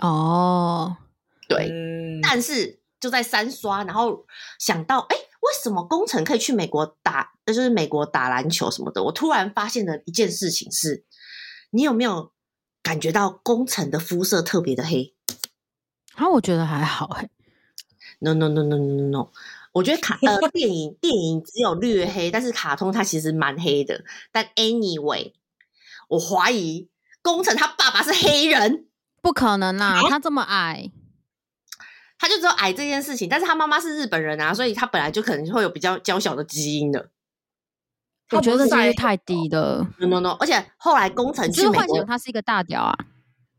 [0.00, 0.96] 哦，
[1.48, 4.24] 对，嗯、但是就在三刷，然后
[4.60, 9.02] 想到，哎，为什么工程可以去美国打，就是美国打篮球什么的？
[9.02, 11.04] 我突然发现了一件事情是，
[11.70, 12.32] 你有没有
[12.84, 15.12] 感觉到工程的肤色特别的黑？
[16.14, 17.28] 啊，我觉得还好，哎
[18.20, 19.32] ，no no no no no no no。
[19.72, 24.02] 我觉得卡呃电影电影只有略黑，但是卡通它其实蛮黑的。
[24.32, 25.32] 但 anyway，
[26.08, 26.88] 我怀疑
[27.22, 28.86] 工程他爸爸是黑人，
[29.22, 30.90] 不可能啊，他这么矮，
[32.18, 33.28] 他就只有矮这件事情。
[33.28, 37.10] 但是他妈妈是日本人啊，所以他本来就可能会有比较娇小的基因的。
[38.30, 40.30] 我觉得这几率太低了，no no no。
[40.40, 42.98] 而且后来工程去美国，幻想他是一个大屌啊，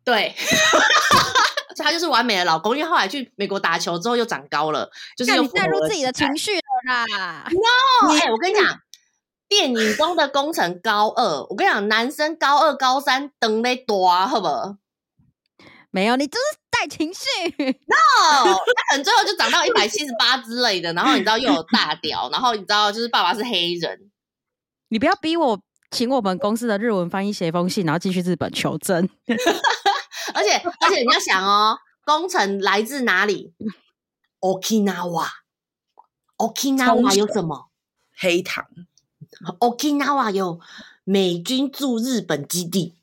[0.03, 0.35] 对。
[1.77, 7.47] 他就是完美的老公，因为后来去美国打球之后又长高了，就是又带入自己的情绪了啦。
[7.49, 8.79] No，哎、欸，我跟你讲，
[9.47, 14.77] 电影中的工程高二，我跟你讲，男生高二、高三等得多，好不好？
[15.91, 17.27] 没有，你就是带情绪。
[17.57, 24.09] No，他可能最后就长到一百七十八之类的，然后你知道又有大屌，然后你知道就是爸爸是黑人。
[24.87, 29.09] 你不要逼我，请我们公司的日文翻译写一封信，然后寄去日本求证。
[30.33, 33.53] 而且而且你要想哦，工程来自哪里
[34.39, 37.67] ？Okinawa，Okinawa 有什么？
[38.15, 38.65] 黑糖。
[39.59, 40.59] Okinawa 有
[41.03, 42.95] 美军驻日本基地。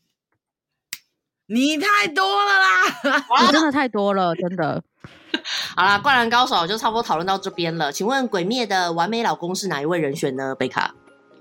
[1.47, 2.83] 你太多了啦！
[3.41, 4.83] 你真的太多了， 真的。
[5.75, 7.91] 好啦，灌篮高手就差不多讨论到这边了。
[7.91, 10.55] 请问鬼灭的完美老公是哪一位人选呢？
[10.55, 10.95] 贝卡？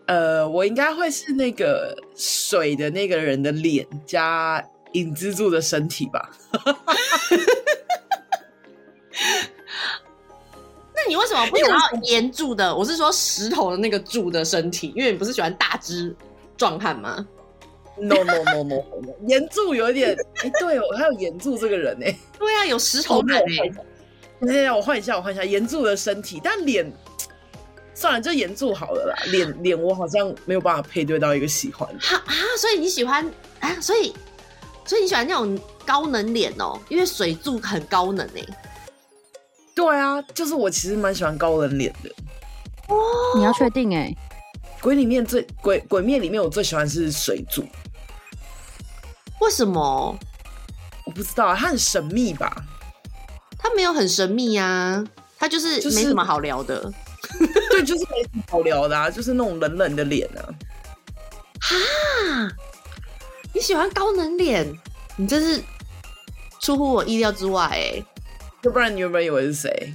[0.05, 6.29] 呃，我应该会是那个水的那个人的脸加影之柱的身体吧。
[10.95, 12.75] 那你为什么不想要岩柱的？
[12.75, 16.15] 我是说石头的那个柱的身体，因为你不是喜欢大只
[16.57, 17.25] 壮汉吗
[17.99, 18.83] ？No no no no，
[19.27, 22.15] 岩柱有一点 哎、欸，对哦，还有岩柱这个人呢、欸。
[22.37, 23.71] 对啊，有石头感哎。
[24.39, 26.91] 等一下，我换一下，我换一下岩柱的身体，但脸
[27.95, 29.15] 算了，就岩柱好了啦。
[29.31, 31.87] 脸脸我好像没有办法配对到一个喜欢。
[31.99, 33.27] 哈啊，所以你喜欢
[33.59, 33.75] 啊？
[33.81, 34.13] 所以
[34.87, 36.79] 所以你喜欢那种高能脸哦？
[36.89, 38.43] 因为水柱很高能哎。
[39.75, 42.09] 对啊，就是我其实蛮喜欢高冷脸的。
[42.87, 42.97] 哦，
[43.35, 44.11] 你要确定哎？
[44.81, 47.63] 鬼里面最鬼鬼面里面我最喜欢是水柱。
[49.41, 50.17] 为什么？
[51.05, 52.55] 我不知道啊，他很神秘吧？
[53.57, 55.05] 他没有很神秘呀、啊，
[55.37, 56.81] 他就是没什么好聊的。
[57.39, 60.41] 就是、对，就是没什么好聊的啊，就是那种冷冷的脸啊。
[61.59, 61.75] 哈，
[63.57, 64.71] 你喜欢高能脸？
[65.15, 65.59] 你真是
[66.59, 68.05] 出乎我意料之外哎！
[68.61, 69.93] 要不然你原本以为是谁？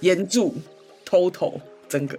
[0.00, 0.54] 岩柱
[1.08, 2.18] ，Toto，真的。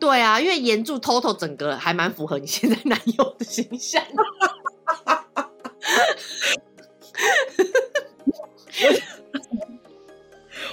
[0.00, 4.02] 对啊，因为岩柱 Toto 整个还蛮符合你现在男友的形象。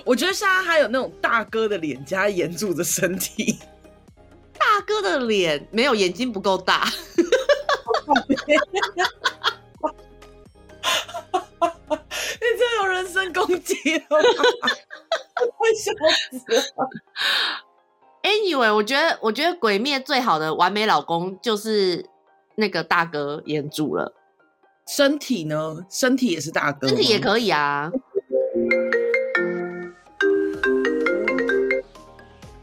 [0.06, 3.60] 我觉得现在还有那种大哥的脸加岩柱的身体，
[4.58, 6.90] 大哥的脸没有眼睛不够大。
[12.38, 14.18] 你这有人身攻击了吗？
[15.58, 15.92] 快笑
[16.32, 16.62] 死了
[18.24, 22.06] ！Anyway，我觉得，我觉得《鬼灭》最好的完美老公就是
[22.56, 24.14] 那个大哥炎柱了。
[24.88, 25.86] 身体呢？
[25.90, 27.92] 身体也是大哥，身体也可以啊。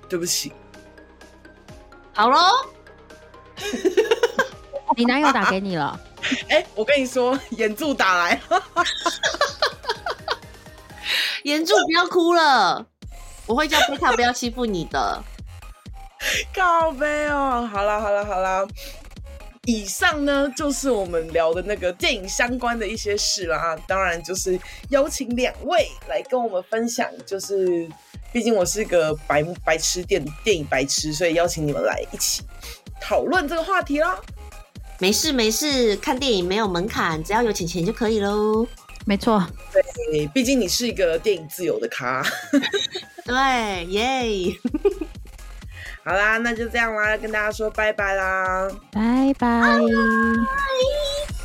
[0.09, 0.53] 对不起。
[2.15, 2.39] 好喽。
[4.97, 5.99] 你男友打给你了？
[6.49, 8.41] 哎、欸，我跟你说，眼柱打来。
[11.45, 12.87] 眼柱不要哭了，
[13.47, 15.23] 我会叫贝卡不要欺负你的。
[16.55, 18.65] 靠北哦，好啦好啦好啦，
[19.65, 23.77] 以上呢就是我们聊的那个电影相关的一些事啦。
[23.89, 24.57] 当然就是
[24.91, 27.89] 邀请两位来跟我们分享，就是
[28.33, 32.45] 毕竟我是个白白痴电电影白痴，所以邀请你们来一起
[33.01, 34.17] 讨论这个话题啦。
[35.03, 38.65] 没事没事，看电影没有门槛，只要有钱钱就可以喽。
[39.05, 39.45] 没错，
[40.13, 42.25] 对，毕竟你是一个电影自由的咖。
[43.27, 44.55] 对，耶、
[46.07, 49.61] 好啦，那就这样啦，跟大家说拜拜啦，拜拜。
[49.61, 51.42] 拜拜。